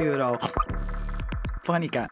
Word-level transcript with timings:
Eurofonica. 0.00 2.08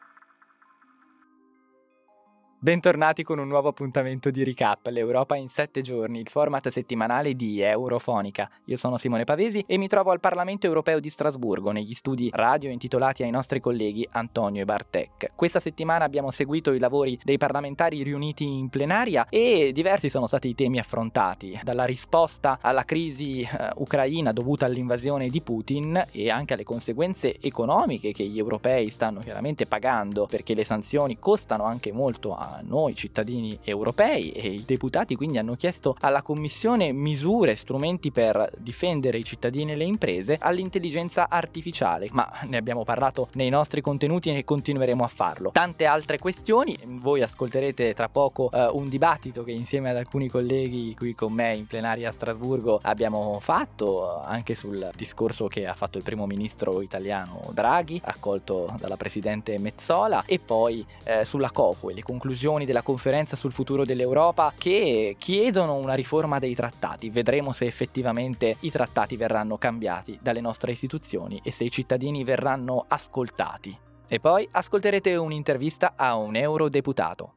Bentornati 2.60 3.22
con 3.22 3.38
un 3.38 3.46
nuovo 3.46 3.68
appuntamento 3.68 4.32
di 4.32 4.42
Recap, 4.42 4.88
l'Europa 4.88 5.36
in 5.36 5.46
7 5.46 5.80
giorni, 5.80 6.18
il 6.18 6.28
format 6.28 6.70
settimanale 6.70 7.34
di 7.34 7.60
Eurofonica. 7.60 8.50
Io 8.64 8.76
sono 8.76 8.96
Simone 8.96 9.22
Pavesi 9.22 9.62
e 9.64 9.78
mi 9.78 9.86
trovo 9.86 10.10
al 10.10 10.18
Parlamento 10.18 10.66
europeo 10.66 10.98
di 10.98 11.08
Strasburgo, 11.08 11.70
negli 11.70 11.94
studi 11.94 12.28
radio 12.34 12.68
intitolati 12.70 13.22
ai 13.22 13.30
nostri 13.30 13.60
colleghi 13.60 14.08
Antonio 14.10 14.62
e 14.62 14.64
Bartek. 14.64 15.30
Questa 15.36 15.60
settimana 15.60 16.04
abbiamo 16.04 16.32
seguito 16.32 16.72
i 16.72 16.80
lavori 16.80 17.16
dei 17.22 17.38
parlamentari 17.38 18.02
riuniti 18.02 18.44
in 18.44 18.70
plenaria 18.70 19.28
e 19.28 19.70
diversi 19.72 20.10
sono 20.10 20.26
stati 20.26 20.48
i 20.48 20.56
temi 20.56 20.80
affrontati, 20.80 21.60
dalla 21.62 21.84
risposta 21.84 22.58
alla 22.60 22.84
crisi 22.84 23.42
eh, 23.42 23.70
ucraina 23.76 24.32
dovuta 24.32 24.66
all'invasione 24.66 25.28
di 25.28 25.40
Putin 25.42 26.06
e 26.10 26.28
anche 26.28 26.54
alle 26.54 26.64
conseguenze 26.64 27.38
economiche 27.40 28.10
che 28.10 28.24
gli 28.24 28.36
europei 28.36 28.90
stanno 28.90 29.20
chiaramente 29.20 29.64
pagando 29.66 30.26
perché 30.26 30.54
le 30.54 30.64
sanzioni 30.64 31.20
costano 31.20 31.62
anche 31.62 31.92
molto 31.92 32.34
a 32.34 32.46
noi 32.62 32.94
cittadini 32.94 33.58
europei 33.62 34.30
e 34.30 34.48
i 34.48 34.64
deputati 34.64 35.14
quindi 35.14 35.38
hanno 35.38 35.54
chiesto 35.54 35.96
alla 36.00 36.22
Commissione 36.22 36.92
misure, 36.92 37.54
strumenti 37.54 38.10
per 38.10 38.50
difendere 38.58 39.18
i 39.18 39.24
cittadini 39.24 39.72
e 39.72 39.76
le 39.76 39.84
imprese 39.84 40.38
all'intelligenza 40.40 41.28
artificiale, 41.28 42.08
ma 42.12 42.30
ne 42.46 42.56
abbiamo 42.56 42.84
parlato 42.84 43.28
nei 43.32 43.48
nostri 43.48 43.80
contenuti 43.80 44.34
e 44.34 44.44
continueremo 44.44 45.04
a 45.04 45.08
farlo. 45.08 45.50
Tante 45.52 45.84
altre 45.84 46.18
questioni, 46.18 46.76
voi 46.86 47.22
ascolterete 47.22 47.94
tra 47.94 48.08
poco 48.08 48.48
uh, 48.52 48.76
un 48.76 48.88
dibattito 48.88 49.44
che 49.44 49.52
insieme 49.52 49.90
ad 49.90 49.96
alcuni 49.96 50.28
colleghi 50.28 50.94
qui 50.96 51.14
con 51.14 51.32
me 51.32 51.54
in 51.54 51.66
plenaria 51.66 52.08
a 52.08 52.12
Strasburgo 52.12 52.80
abbiamo 52.82 53.38
fatto 53.40 54.22
anche 54.22 54.54
sul 54.54 54.90
discorso 54.96 55.48
che 55.48 55.66
ha 55.66 55.74
fatto 55.74 55.98
il 55.98 56.04
primo 56.04 56.26
ministro 56.26 56.80
italiano 56.80 57.50
Draghi, 57.52 58.00
accolto 58.04 58.74
dalla 58.78 58.96
presidente 58.96 59.58
Mezzola 59.58 60.24
e 60.24 60.38
poi 60.38 60.84
uh, 61.04 61.24
sulla 61.24 61.50
COFU 61.50 61.90
e 61.90 61.94
le 61.94 62.02
conclusioni 62.02 62.36
conclusioni 62.38 62.66
della 62.66 62.82
conferenza 62.82 63.34
sul 63.34 63.50
futuro 63.50 63.84
dell'Europa 63.84 64.52
che 64.56 65.16
chiedono 65.18 65.74
una 65.74 65.94
riforma 65.94 66.38
dei 66.38 66.54
trattati. 66.54 67.10
Vedremo 67.10 67.52
se 67.52 67.66
effettivamente 67.66 68.58
i 68.60 68.70
trattati 68.70 69.16
verranno 69.16 69.58
cambiati 69.58 70.16
dalle 70.22 70.40
nostre 70.40 70.70
istituzioni 70.70 71.40
e 71.42 71.50
se 71.50 71.64
i 71.64 71.70
cittadini 71.70 72.22
verranno 72.22 72.84
ascoltati. 72.86 73.76
E 74.08 74.20
poi 74.20 74.48
ascolterete 74.48 75.16
un'intervista 75.16 75.94
a 75.96 76.14
un 76.14 76.36
eurodeputato. 76.36 77.32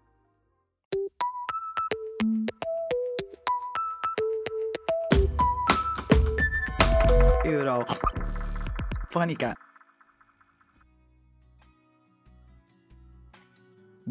Eurofonica. 7.43 9.55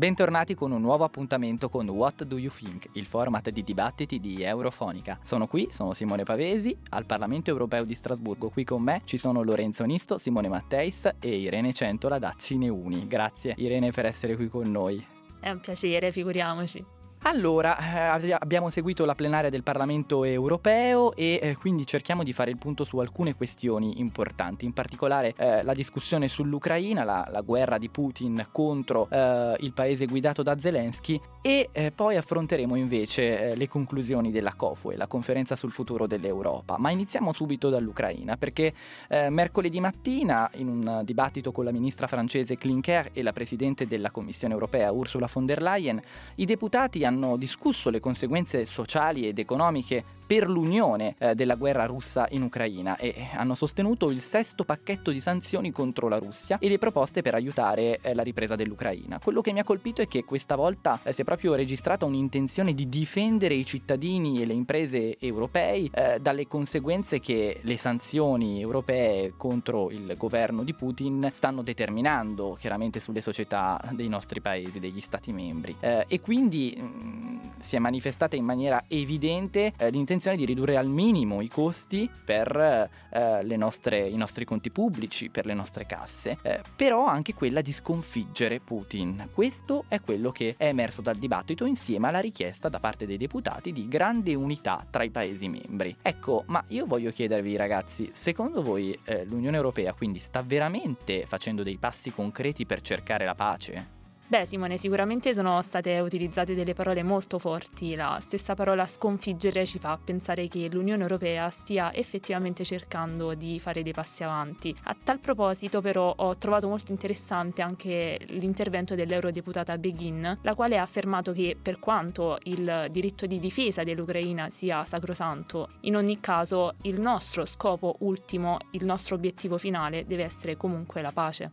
Bentornati 0.01 0.55
con 0.55 0.73
un 0.73 0.81
nuovo 0.81 1.05
appuntamento 1.05 1.69
con 1.69 1.87
What 1.87 2.25
Do 2.25 2.39
You 2.39 2.51
Think, 2.51 2.89
il 2.93 3.05
format 3.05 3.51
di 3.51 3.63
dibattiti 3.63 4.19
di 4.19 4.43
Eurofonica. 4.43 5.19
Sono 5.23 5.47
qui, 5.47 5.69
sono 5.71 5.93
Simone 5.93 6.23
Pavesi, 6.23 6.75
al 6.89 7.05
Parlamento 7.05 7.51
Europeo 7.51 7.85
di 7.85 7.95
Strasburgo. 7.95 8.49
Qui 8.49 8.65
con 8.65 8.81
me 8.81 9.03
ci 9.05 9.19
sono 9.19 9.43
Lorenzo 9.43 9.85
Nisto, 9.85 10.17
Simone 10.17 10.49
Matteis 10.49 11.17
e 11.21 11.37
Irene 11.37 11.75
Centola 11.75 12.19
da 12.19 12.33
Cineuni. 12.35 13.07
Grazie 13.07 13.53
Irene 13.59 13.91
per 13.91 14.07
essere 14.07 14.37
qui 14.37 14.49
con 14.49 14.71
noi. 14.71 15.05
È 15.39 15.51
un 15.51 15.61
piacere, 15.61 16.11
figuriamoci. 16.11 16.83
Allora, 17.23 18.17
eh, 18.19 18.31
abbiamo 18.33 18.71
seguito 18.71 19.05
la 19.05 19.15
plenaria 19.15 19.51
del 19.51 19.63
Parlamento 19.63 20.25
europeo 20.25 21.15
e 21.15 21.39
eh, 21.43 21.57
quindi 21.57 21.87
cerchiamo 21.87 22.23
di 22.23 22.33
fare 22.33 22.51
il 22.51 22.57
punto 22.57 22.85
su 22.85 22.97
alcune 22.97 23.35
questioni 23.35 24.01
importanti, 24.01 24.65
in 24.65 24.73
particolare 24.73 25.35
eh, 25.37 25.63
la 25.63 25.75
discussione 25.75 26.29
sull'Ucraina, 26.29 27.05
la, 27.05 27.29
la, 27.31 27.43
guerra 27.43 27.77
di 27.77 27.91
Putin 27.91 28.47
contro 28.51 29.07
eh, 29.11 29.55
il 29.61 29.75
paese 29.75 30.07
guidato 30.07 30.43
da 30.43 30.59
Zelensky 30.59 31.21
e 31.43 31.69
poi 31.95 32.17
affronteremo 32.17 32.75
invece 32.75 33.55
le 33.55 33.69
conclusioni 33.69 34.31
della 34.31 34.55
COFUE, 34.55 34.97
la 34.97 35.07
conferenza 35.07 35.57
sul 35.57 35.73
futuro 35.73 36.07
dell'Europa. 36.07 36.77
Ma 36.79 36.91
iniziamo 36.91 37.33
subito 37.33 37.71
dall'Ucraina 37.71 38.37
perché 38.37 38.75
mercoledì 39.09 39.81
mattina 39.81 40.51
in 40.57 40.69
un 40.69 41.01
dibattito 41.03 41.51
con 41.51 41.65
la 41.65 41.73
ministra 41.73 42.07
francese 42.07 42.59
Klinker 42.59 43.11
e 43.15 43.23
la 43.23 43.33
presidente 43.33 43.87
della 43.87 44.11
Commissione 44.11 44.53
europea 44.53 44.93
Ursula 44.93 45.29
von 45.33 45.47
der 45.47 45.63
Leyen, 45.63 46.01
i 46.37 46.45
deputati 46.45 47.05
hanno 47.07 47.10
hanno 47.11 47.37
discusso 47.37 47.91
le 47.91 48.01
conseguenze 48.01 48.65
sociali 48.65 49.27
ed 49.27 49.39
economiche 49.39 50.19
per 50.31 50.49
l'unione 50.49 51.17
eh, 51.19 51.35
della 51.35 51.57
guerra 51.57 51.87
russa 51.87 52.29
in 52.31 52.43
Ucraina 52.43 52.97
e 52.99 53.31
hanno 53.35 53.57
sostenuto 53.57 54.11
il 54.11 54.21
sesto 54.21 54.63
pacchetto 54.63 55.11
di 55.11 55.21
sanzioni 55.21 55.73
contro 55.73 56.07
la 56.07 56.19
Russia 56.19 56.59
e 56.61 56.69
le 56.69 56.79
proposte 56.79 57.21
per 57.21 57.35
aiutare 57.35 57.99
eh, 58.01 58.15
la 58.15 58.23
ripresa 58.23 58.55
dell'Ucraina. 58.55 59.19
Quello 59.19 59.41
che 59.41 59.53
mi 59.53 59.59
ha 59.59 59.65
colpito 59.65 60.03
è 60.03 60.07
che 60.07 60.23
questa 60.23 60.55
volta 60.55 61.01
eh, 61.03 61.11
si 61.11 61.23
è 61.23 61.25
proprio 61.25 61.57
registrata 61.57 62.05
un'intenzione 62.05 62.75
di 62.75 62.89
difendere 62.89 63.55
i 63.55 63.65
cittadini 63.65 64.41
e 64.41 64.47
le 64.47 64.53
imprese 64.53 65.19
europei 65.19 65.91
eh, 65.93 66.21
dalle 66.21 66.47
conseguenze 66.47 67.19
che 67.19 67.59
le 67.61 67.77
sanzioni 67.77 68.61
europee 68.61 69.33
contro 69.37 69.91
il 69.91 70.15
governo 70.17 70.63
di 70.63 70.75
Putin 70.75 71.29
stanno 71.35 71.63
determinando 71.63 72.57
chiaramente 72.57 73.01
sulle 73.01 73.21
società 73.21 73.81
dei 73.91 74.07
nostri 74.07 74.41
paesi, 74.41 74.79
degli 74.79 75.01
stati 75.01 75.33
membri. 75.33 75.75
Eh, 75.81 76.05
e 76.07 76.21
quindi 76.21 76.79
mh, 76.79 76.85
mm, 76.85 77.39
si 77.61 77.77
è 77.77 77.79
manifestata 77.79 78.37
in 78.37 78.45
maniera 78.45 78.85
evidente 78.89 79.73
eh, 79.77 79.91
l'intenzione 79.91 80.37
di 80.37 80.45
ridurre 80.45 80.77
al 80.77 80.89
minimo 80.89 81.41
i 81.41 81.49
costi 81.49 82.11
per 82.25 82.89
eh, 83.11 83.57
nostre, 83.57 84.09
i 84.09 84.17
nostri 84.17 84.45
conti 84.45 84.71
pubblici, 84.71 85.31
per 85.31 85.47
le 85.47 85.55
nostre 85.55 85.87
casse, 85.87 86.39
eh, 86.43 86.61
però 86.75 87.07
anche 87.07 87.35
quella 87.35 87.61
di 87.61 87.73
sconfiggere 87.73 88.61
Putin. 88.61 89.29
Questo 89.33 89.85
è 89.89 90.01
quello 90.01 90.31
che 90.31 90.55
è 90.57 90.67
emerso 90.67 91.03
dal 91.03 91.17
dibattito 91.17 91.65
insieme 91.65 92.09
alla 92.09 92.21
richiesta 92.21 92.69
da 92.69 92.81
parte 92.81 93.07
dei 93.07 93.17
deputati 93.17 93.73
di 93.73 93.89
grande 93.89 94.35
unità 94.35 94.85
tra 94.89 95.03
i 95.03 95.11
Paesi 95.11 95.49
membri. 95.49 95.97
Ecco, 96.03 96.45
ma 96.47 96.63
io 96.69 96.87
voglio 96.87 97.11
chiedervi 97.11 97.57
ragazzi, 97.57 98.11
secondo 98.13 98.63
voi 98.63 98.99
eh, 99.05 99.25
l'Unione 99.25 99.57
Europea 99.57 99.93
quindi 99.93 100.19
sta 100.19 100.43
veramente 100.43 101.27
facendo 101.27 101.63
dei 101.63 101.77
passi 101.77 102.13
concreti 102.13 102.67
per 102.67 102.81
cercare 102.81 103.25
la 103.25 103.35
pace? 103.35 104.00
Beh 104.31 104.47
Simone, 104.47 104.79
sicuramente 104.79 105.35
sono 105.35 105.61
state 105.61 105.99
utilizzate 105.99 106.55
delle 106.55 106.73
parole 106.73 107.03
molto 107.03 107.41
forti, 107.41 107.97
la 107.97 108.19
stessa 108.21 108.55
parola 108.55 108.87
sconfiggere 108.87 109.67
ci 109.67 109.81
fa 109.81 109.99
pensare 109.99 110.47
che 110.47 110.69
l'Unione 110.71 111.03
Europea 111.03 111.51
stia 111.51 111.93
effettivamente 111.93 112.63
cercando 112.63 113.35
di 113.35 113.59
fare 113.59 113.83
dei 113.83 113.93
passi 113.93 114.23
avanti. 114.23 114.73
A 114.85 114.97
tal 115.03 115.19
proposito 115.19 115.81
però 115.81 116.15
ho 116.17 116.39
trovato 116.39 116.69
molto 116.69 116.93
interessante 116.93 117.61
anche 117.61 118.21
l'intervento 118.29 118.95
dell'eurodeputata 118.95 119.77
Beghin, 119.79 120.39
la 120.43 120.55
quale 120.55 120.79
ha 120.79 120.83
affermato 120.83 121.33
che 121.33 121.57
per 121.61 121.81
quanto 121.81 122.39
il 122.45 122.87
diritto 122.89 123.27
di 123.27 123.41
difesa 123.41 123.83
dell'Ucraina 123.83 124.49
sia 124.49 124.85
sacrosanto, 124.85 125.71
in 125.81 125.97
ogni 125.97 126.21
caso 126.21 126.75
il 126.83 127.01
nostro 127.01 127.47
scopo 127.47 127.97
ultimo, 128.03 128.59
il 128.71 128.85
nostro 128.85 129.17
obiettivo 129.17 129.59
finale 129.59 130.07
deve 130.07 130.23
essere 130.23 130.57
comunque 130.57 131.03
la 131.03 131.11
pace. 131.11 131.51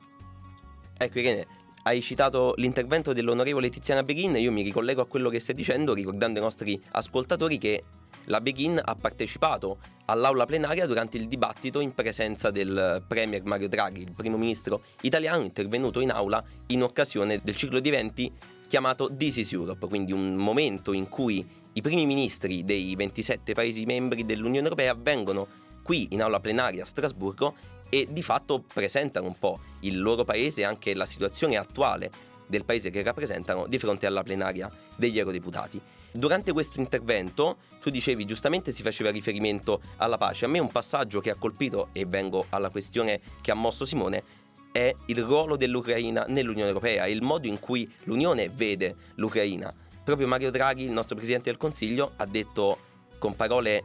Ecco 0.96 1.18
Irene, 1.18 1.66
hai 1.88 2.02
citato 2.02 2.54
l'intervento 2.58 3.14
dell'onorevole 3.14 3.70
Tiziana 3.70 4.04
Beghin 4.04 4.36
io 4.36 4.52
mi 4.52 4.62
ricollego 4.62 5.02
a 5.02 5.08
quello 5.08 5.30
che 5.30 5.40
stai 5.40 5.56
dicendo 5.56 5.94
ricordando 5.94 6.38
ai 6.38 6.44
nostri 6.44 6.82
ascoltatori 6.92 7.58
che 7.58 7.84
la 8.26 8.42
Beghin 8.42 8.82
ha 8.84 8.94
partecipato 8.94 9.78
all'aula 10.06 10.46
plenaria 10.46 10.86
durante 10.86 11.16
il 11.16 11.30
dibattito 11.30 11.80
in 11.80 11.94
presenza 11.94 12.52
del 12.52 13.02
Premier 13.08 13.42
Mario 13.46 13.70
Draghi, 13.70 14.02
il 14.02 14.12
primo 14.12 14.36
ministro 14.36 14.84
italiano 15.02 15.44
intervenuto 15.44 16.02
in 16.02 16.12
aula 16.12 16.44
in 16.68 16.84
occasione 16.84 17.40
del 17.42 17.56
ciclo 17.56 17.80
di 17.80 17.88
eventi 17.88 18.30
chiamato 18.68 19.10
This 19.16 19.38
is 19.38 19.54
Europe, 19.54 19.88
quindi 19.88 20.12
un 20.12 20.36
momento 20.36 20.92
in 20.92 21.08
cui 21.08 21.46
i 21.72 21.82
primi 21.82 22.06
ministri 22.06 22.66
dei 22.66 22.96
27 22.96 23.54
Paesi 23.54 23.86
membri 23.86 24.26
dell'Unione 24.26 24.68
Europea 24.68 24.94
vengono 24.94 25.48
qui 25.84 26.08
in 26.12 26.22
aula 26.22 26.42
plenaria 26.42 26.84
a 26.84 26.86
Strasburgo 26.86 27.56
e 27.90 28.08
di 28.10 28.22
fatto 28.22 28.64
presentano 28.72 29.28
un 29.28 29.38
po' 29.38 29.60
il 29.82 30.00
loro 30.00 30.24
paese 30.24 30.62
e 30.62 30.64
anche 30.66 30.94
la 30.94 31.06
situazione 31.06 31.58
attuale 31.58 32.12
del 32.48 32.66
paese 32.66 32.90
che 32.90 33.04
rappresentano 33.04 33.68
di 33.68 33.78
fronte 33.78 34.06
alla 34.06 34.24
plenaria 34.24 34.72
degli 34.96 35.20
eurodeputati. 35.20 35.82
Durante 36.12 36.52
questo 36.52 36.80
intervento, 36.80 37.58
tu 37.82 37.90
dicevi 37.90 38.26
giustamente 38.26 38.72
si 38.72 38.82
faceva 38.82 39.12
riferimento 39.12 39.82
alla 39.98 40.18
pace. 40.18 40.46
A 40.46 40.48
me 40.48 40.60
un 40.60 40.72
passaggio 40.72 41.20
che 41.20 41.30
ha 41.30 41.36
colpito, 41.36 41.90
e 41.92 42.06
vengo 42.06 42.46
alla 42.50 42.70
questione 42.70 43.20
che 43.42 43.52
ha 43.52 43.56
mosso 43.56 43.86
Simone, 43.86 44.24
è 44.72 44.94
il 45.08 45.24
ruolo 45.24 45.58
dell'Ucraina 45.58 46.26
nell'Unione 46.28 46.70
Europea, 46.70 47.08
il 47.08 47.22
modo 47.22 47.48
in 47.48 47.60
cui 47.60 47.92
l'Unione 48.04 48.50
vede 48.50 48.96
l'Ucraina. 49.16 49.74
Proprio 50.04 50.28
Mario 50.28 50.52
Draghi, 50.52 50.84
il 50.84 50.92
nostro 50.92 51.16
Presidente 51.16 51.50
del 51.50 51.60
Consiglio, 51.60 52.14
ha 52.16 52.26
detto 52.26 52.80
con 53.20 53.36
parole 53.36 53.84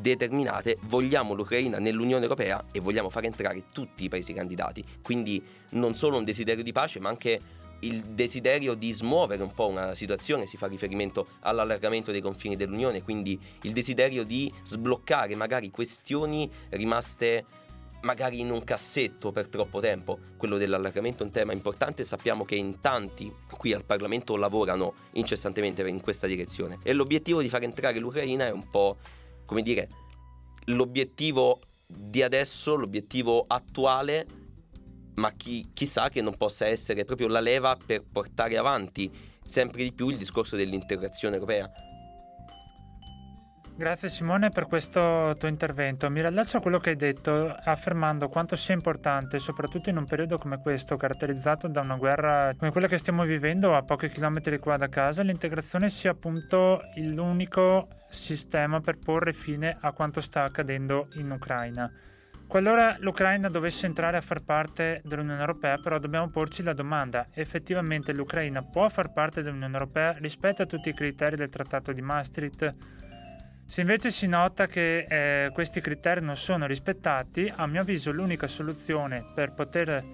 determinate, 0.00 0.78
vogliamo 0.82 1.34
l'Ucraina 1.34 1.78
nell'Unione 1.78 2.22
Europea 2.22 2.64
e 2.72 2.80
vogliamo 2.80 3.10
far 3.10 3.24
entrare 3.24 3.64
tutti 3.72 4.04
i 4.04 4.08
paesi 4.08 4.32
candidati. 4.32 4.84
Quindi 5.02 5.42
non 5.70 5.94
solo 5.94 6.18
un 6.18 6.24
desiderio 6.24 6.62
di 6.62 6.72
pace, 6.72 7.00
ma 7.00 7.08
anche 7.08 7.40
il 7.80 8.02
desiderio 8.02 8.74
di 8.74 8.92
smuovere 8.92 9.42
un 9.42 9.52
po' 9.52 9.68
una 9.68 9.94
situazione, 9.94 10.46
si 10.46 10.56
fa 10.56 10.66
riferimento 10.66 11.26
all'allargamento 11.40 12.10
dei 12.10 12.20
confini 12.20 12.56
dell'Unione, 12.56 13.02
quindi 13.02 13.38
il 13.62 13.72
desiderio 13.72 14.24
di 14.24 14.52
sbloccare 14.64 15.34
magari 15.34 15.70
questioni 15.70 16.50
rimaste 16.70 17.44
magari 18.02 18.38
in 18.40 18.50
un 18.50 18.62
cassetto 18.62 19.32
per 19.32 19.48
troppo 19.48 19.80
tempo. 19.80 20.18
Quello 20.36 20.56
dell'allargamento 20.56 21.22
è 21.22 21.26
un 21.26 21.32
tema 21.32 21.52
importante 21.52 22.04
sappiamo 22.04 22.44
che 22.44 22.54
in 22.54 22.80
tanti 22.80 23.32
qui 23.56 23.72
al 23.72 23.84
Parlamento 23.84 24.36
lavorano 24.36 24.94
incessantemente 25.12 25.86
in 25.88 26.00
questa 26.00 26.26
direzione. 26.26 26.78
E 26.82 26.92
l'obiettivo 26.92 27.42
di 27.42 27.48
far 27.48 27.64
entrare 27.64 27.98
l'Ucraina 27.98 28.46
è 28.46 28.52
un 28.52 28.70
po', 28.70 28.98
come 29.46 29.62
dire, 29.62 29.88
l'obiettivo 30.66 31.60
di 31.86 32.22
adesso, 32.22 32.74
l'obiettivo 32.74 33.44
attuale, 33.46 34.26
ma 35.14 35.32
chi, 35.32 35.70
chissà 35.72 36.08
che 36.10 36.20
non 36.20 36.36
possa 36.36 36.66
essere 36.66 37.04
proprio 37.04 37.28
la 37.28 37.40
leva 37.40 37.76
per 37.76 38.02
portare 38.02 38.58
avanti 38.58 39.10
sempre 39.44 39.84
di 39.84 39.92
più 39.92 40.08
il 40.08 40.18
discorso 40.18 40.56
dell'integrazione 40.56 41.36
europea. 41.36 41.70
Grazie 43.78 44.08
Simone 44.08 44.48
per 44.48 44.68
questo 44.68 45.36
tuo 45.38 45.48
intervento. 45.48 46.08
Mi 46.08 46.20
riallaccio 46.20 46.56
a 46.56 46.60
quello 46.60 46.78
che 46.78 46.90
hai 46.90 46.96
detto, 46.96 47.54
affermando 47.62 48.26
quanto 48.28 48.56
sia 48.56 48.72
importante, 48.72 49.38
soprattutto 49.38 49.90
in 49.90 49.98
un 49.98 50.06
periodo 50.06 50.38
come 50.38 50.58
questo, 50.62 50.96
caratterizzato 50.96 51.68
da 51.68 51.82
una 51.82 51.96
guerra 51.96 52.54
come 52.56 52.70
quella 52.70 52.86
che 52.86 52.96
stiamo 52.96 53.24
vivendo 53.24 53.76
a 53.76 53.82
pochi 53.82 54.08
chilometri 54.08 54.58
qua 54.58 54.78
da 54.78 54.88
casa, 54.88 55.20
l'integrazione 55.20 55.90
sia 55.90 56.12
appunto 56.12 56.80
l'unico 56.94 57.88
sistema 58.16 58.80
per 58.80 58.98
porre 58.98 59.32
fine 59.32 59.76
a 59.80 59.92
quanto 59.92 60.20
sta 60.20 60.42
accadendo 60.42 61.08
in 61.14 61.30
Ucraina. 61.30 61.90
Qualora 62.46 62.96
l'Ucraina 63.00 63.48
dovesse 63.48 63.86
entrare 63.86 64.16
a 64.16 64.20
far 64.20 64.40
parte 64.40 65.00
dell'Unione 65.04 65.40
Europea, 65.40 65.78
però 65.78 65.98
dobbiamo 65.98 66.28
porci 66.28 66.62
la 66.62 66.74
domanda, 66.74 67.26
effettivamente 67.32 68.12
l'Ucraina 68.12 68.62
può 68.62 68.88
far 68.88 69.12
parte 69.12 69.42
dell'Unione 69.42 69.72
Europea 69.72 70.12
rispetto 70.18 70.62
a 70.62 70.66
tutti 70.66 70.88
i 70.88 70.94
criteri 70.94 71.34
del 71.34 71.48
Trattato 71.48 71.92
di 71.92 72.02
Maastricht? 72.02 72.70
Se 73.66 73.80
invece 73.80 74.12
si 74.12 74.28
nota 74.28 74.68
che 74.68 75.06
eh, 75.08 75.50
questi 75.52 75.80
criteri 75.80 76.20
non 76.20 76.36
sono 76.36 76.66
rispettati, 76.66 77.52
a 77.54 77.66
mio 77.66 77.80
avviso 77.80 78.12
l'unica 78.12 78.46
soluzione 78.46 79.24
per 79.34 79.52
poter 79.52 80.04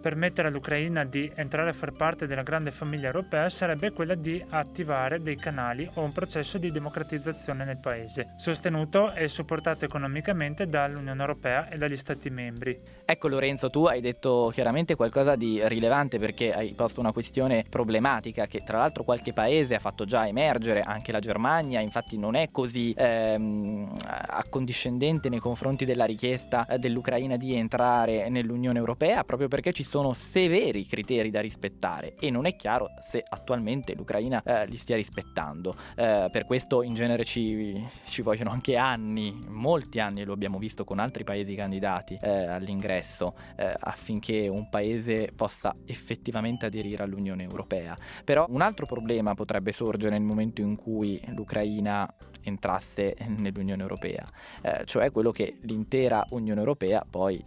permettere 0.00 0.48
all'Ucraina 0.48 1.04
di 1.04 1.30
entrare 1.34 1.70
a 1.70 1.72
far 1.72 1.92
parte 1.92 2.26
della 2.26 2.42
grande 2.42 2.70
famiglia 2.70 3.06
europea 3.06 3.48
sarebbe 3.50 3.92
quella 3.92 4.14
di 4.14 4.42
attivare 4.48 5.20
dei 5.20 5.36
canali 5.36 5.88
o 5.94 6.02
un 6.02 6.12
processo 6.12 6.58
di 6.58 6.70
democratizzazione 6.72 7.64
nel 7.64 7.78
paese, 7.78 8.32
sostenuto 8.36 9.12
e 9.12 9.28
supportato 9.28 9.84
economicamente 9.84 10.66
dall'Unione 10.66 11.20
Europea 11.20 11.68
e 11.68 11.76
dagli 11.76 11.96
Stati 11.96 12.30
membri. 12.30 12.78
Ecco 13.04 13.28
Lorenzo, 13.28 13.70
tu 13.70 13.84
hai 13.84 14.00
detto 14.00 14.50
chiaramente 14.52 14.94
qualcosa 14.94 15.36
di 15.36 15.60
rilevante 15.66 16.18
perché 16.18 16.54
hai 16.54 16.72
posto 16.72 17.00
una 17.00 17.12
questione 17.12 17.64
problematica 17.68 18.46
che 18.46 18.62
tra 18.64 18.78
l'altro 18.78 19.04
qualche 19.04 19.32
paese 19.32 19.74
ha 19.74 19.80
fatto 19.80 20.04
già 20.04 20.26
emergere, 20.26 20.82
anche 20.82 21.12
la 21.12 21.18
Germania 21.18 21.80
infatti 21.80 22.16
non 22.16 22.36
è 22.36 22.50
così 22.50 22.94
ehm, 22.96 23.92
accondiscendente 24.02 25.28
nei 25.28 25.40
confronti 25.40 25.84
della 25.84 26.04
richiesta 26.04 26.66
dell'Ucraina 26.78 27.36
di 27.36 27.54
entrare 27.54 28.28
nell'Unione 28.28 28.78
Europea 28.78 29.24
proprio 29.24 29.48
perché 29.48 29.72
ci 29.72 29.84
sono 29.90 30.12
severi 30.12 30.86
criteri 30.86 31.30
da 31.30 31.40
rispettare 31.40 32.14
e 32.14 32.30
non 32.30 32.46
è 32.46 32.54
chiaro 32.54 32.90
se 33.00 33.24
attualmente 33.28 33.96
l'Ucraina 33.96 34.40
eh, 34.40 34.64
li 34.66 34.76
stia 34.76 34.94
rispettando. 34.94 35.74
Eh, 35.96 36.28
per 36.30 36.46
questo 36.46 36.84
in 36.84 36.94
genere 36.94 37.24
ci, 37.24 37.84
ci, 38.04 38.22
vogliono 38.22 38.50
anche 38.50 38.76
anni, 38.76 39.36
molti 39.48 39.98
anni, 39.98 40.22
lo 40.22 40.32
abbiamo 40.32 40.58
visto 40.58 40.84
con 40.84 41.00
altri 41.00 41.24
paesi 41.24 41.56
candidati 41.56 42.16
eh, 42.22 42.28
all'ingresso, 42.46 43.34
eh, 43.56 43.74
affinché 43.80 44.46
un 44.46 44.68
paese 44.68 45.32
possa 45.34 45.74
effettivamente 45.86 46.66
aderire 46.66 47.02
all'Unione 47.02 47.42
Europea. 47.42 47.98
Però 48.22 48.46
un 48.48 48.60
altro 48.60 48.86
problema 48.86 49.34
potrebbe 49.34 49.72
sorgere 49.72 50.16
nel 50.16 50.22
momento 50.24 50.60
in 50.60 50.76
cui 50.76 51.20
l'Ucraina 51.34 52.08
entrasse 52.42 53.16
nell'Unione 53.26 53.82
Europea, 53.82 54.24
eh, 54.62 54.84
cioè 54.84 55.10
quello 55.10 55.32
che 55.32 55.56
l'intera 55.62 56.24
Unione 56.30 56.60
Europea 56.60 57.04
poi 57.10 57.44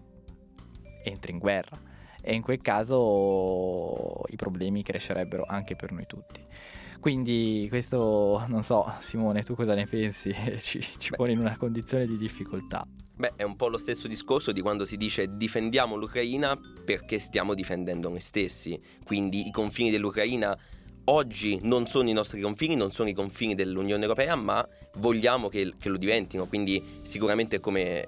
entri 1.06 1.32
in 1.32 1.38
guerra 1.38 1.92
e 2.26 2.34
in 2.34 2.42
quel 2.42 2.62
caso 2.62 4.24
i 4.28 4.36
problemi 4.38 4.82
crescerebbero 4.82 5.44
anche 5.46 5.76
per 5.76 5.92
noi 5.92 6.06
tutti. 6.08 6.42
Quindi 7.00 7.66
questo, 7.68 8.46
non 8.48 8.64
so, 8.64 8.90
Simone, 9.02 9.44
tu 9.44 9.56
cosa 9.56 9.74
ne 9.74 9.86
pensi? 9.86 10.34
ci, 10.60 10.82
ci 10.98 11.12
pone 11.12 11.34
in 11.34 11.40
una 11.40 11.58
condizione 11.58 12.08
di 12.08 12.16
difficoltà. 12.16 12.88
Beh, 13.16 13.34
è 13.36 13.44
un 13.44 13.58
po' 13.58 13.68
lo 13.68 13.78
stesso 13.78 14.08
discorso 14.08 14.54
di 14.54 14.62
quando 14.62 14.86
si 14.86 14.96
dice 14.96 15.36
difendiamo 15.36 15.96
l'Ucraina 15.96 16.58
perché 16.86 17.20
stiamo 17.20 17.54
difendendo 17.54 18.08
noi 18.08 18.22
stessi. 18.22 18.82
Quindi 19.04 19.48
i 19.48 19.52
confini 19.52 19.92
dell'Ucraina 19.92 20.58
oggi 21.06 21.60
non 21.64 21.88
sono 21.88 22.08
i 22.08 22.14
nostri 22.14 22.40
confini, 22.40 22.76
non 22.76 22.92
sono 22.92 23.10
i 23.10 23.14
confini 23.14 23.54
dell'Unione 23.54 24.02
Europea, 24.04 24.36
ma 24.36 24.66
vogliamo 24.96 25.50
che, 25.50 25.74
che 25.78 25.90
lo 25.90 25.98
diventino. 25.98 26.46
Quindi 26.46 26.82
sicuramente 27.02 27.60
come 27.60 28.08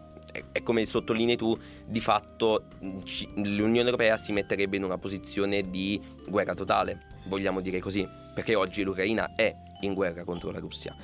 è 0.51 0.63
come 0.63 0.85
sottolinei 0.85 1.35
tu, 1.35 1.57
di 1.85 1.99
fatto 1.99 2.65
l'Unione 2.79 3.83
Europea 3.83 4.17
si 4.17 4.31
metterebbe 4.31 4.77
in 4.77 4.83
una 4.83 4.97
posizione 4.97 5.69
di 5.69 6.01
guerra 6.27 6.53
totale, 6.53 6.99
vogliamo 7.25 7.61
dire 7.61 7.79
così, 7.79 8.07
perché 8.33 8.55
oggi 8.55 8.83
l'Ucraina 8.83 9.33
è 9.35 9.53
in 9.81 9.93
guerra 9.93 10.23
contro 10.23 10.51
la 10.51 10.59
Russia. 10.59 10.95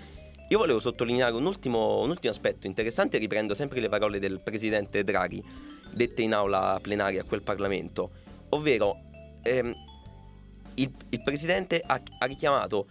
Io 0.50 0.58
volevo 0.58 0.80
sottolineare 0.80 1.34
un 1.34 1.46
ultimo, 1.46 2.02
un 2.02 2.10
ultimo 2.10 2.34
aspetto 2.34 2.68
interessante, 2.68 3.18
riprendo 3.18 3.54
sempre 3.54 3.80
le 3.80 3.88
parole 3.88 4.20
del 4.20 4.42
presidente 4.44 5.04
Draghi, 5.04 5.42
dette 5.94 6.22
in 6.22 6.34
aula 6.34 6.78
plenaria 6.82 7.22
a 7.22 7.24
quel 7.24 7.42
Parlamento, 7.42 8.12
ovvero 8.50 8.98
ehm, 9.44 9.74
il, 10.76 10.92
il, 11.10 11.24
presidente 11.24 11.82
ha, 11.86 12.02
ha, 12.20 12.26
richiamato 12.26 12.88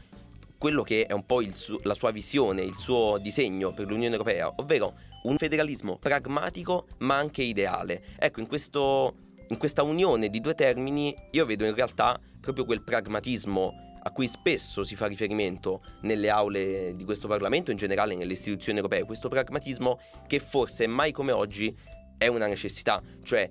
quello 0.57 0.83
che 0.83 1.07
è 1.07 1.13
un 1.13 1.25
po' 1.27 1.43
su, 1.53 1.79
la 1.83 1.95
sua 1.95 2.11
visione, 2.11 2.63
il 2.63 2.77
suo 2.77 3.19
disegno 3.19 3.73
per 3.73 3.87
l'Unione 3.87 4.15
Europea, 4.15 4.53
ovvero 4.57 4.95
un 5.23 5.37
federalismo 5.37 5.99
pragmatico 5.99 6.87
ma 6.99 7.17
anche 7.17 7.43
ideale. 7.43 8.03
Ecco, 8.19 8.41
in, 8.41 8.47
questo, 8.47 9.15
in 9.49 9.59
questa 9.59 9.83
unione 9.83 10.29
di 10.29 10.41
due 10.41 10.55
termini 10.55 11.15
io 11.33 11.45
vedo 11.47 11.65
in 11.65 11.75
realtà 11.75 12.19
proprio 12.41 12.65
quel 12.65 12.83
pragmatismo 12.83 13.89
a 14.03 14.11
cui 14.13 14.29
spesso 14.29 14.83
si 14.83 14.97
fa 14.97 15.07
riferimento 15.07 15.83
nelle 16.03 16.31
aule 16.31 16.95
di 16.97 17.05
questo 17.05 17.29
Parlamento, 17.29 17.71
in 17.71 17.77
generale 17.77 18.15
nelle 18.15 18.33
istituzioni 18.33 18.79
europee, 18.79 19.05
questo 19.05 19.29
pragmatismo 19.29 20.01
che 20.27 20.39
forse 20.39 20.87
mai 20.87 21.13
come 21.13 21.33
oggi 21.33 21.77
è 22.17 22.27
una 22.27 22.47
necessità, 22.47 23.03
cioè 23.23 23.49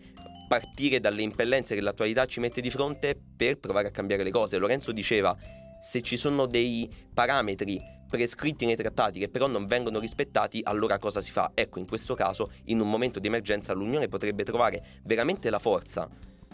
partire 0.48 1.00
dalle 1.00 1.22
impellenze 1.22 1.76
che 1.76 1.82
l'attualità 1.82 2.26
ci 2.26 2.40
mette 2.40 2.62
di 2.62 2.72
fronte 2.72 3.16
per 3.38 3.60
provare 3.60 3.90
a 3.90 3.92
cambiare 3.92 4.24
le 4.24 4.32
cose. 4.32 4.58
Lorenzo 4.58 4.92
diceva, 4.92 5.38
se 5.80 6.02
ci 6.02 6.18
sono 6.18 6.48
dei 6.48 6.90
parametri 7.14 7.80
prescritti 8.10 8.66
nei 8.66 8.76
trattati 8.76 9.20
che 9.20 9.30
però 9.30 9.48
non 9.48 9.68
vengono 9.68 10.00
rispettati, 10.00 10.62
allora 10.64 10.98
cosa 10.98 11.22
si 11.22 11.32
fa? 11.32 11.52
Ecco, 11.54 11.80
in 11.80 11.88
questo 11.88 12.16
caso, 12.16 12.52
in 12.66 12.80
un 12.80 12.90
momento 12.90 13.20
di 13.20 13.28
emergenza, 13.28 13.74
l'Unione 13.74 14.08
potrebbe 14.08 14.44
trovare 14.44 14.84
veramente 15.04 15.50
la 15.50 15.60
forza 15.60 16.10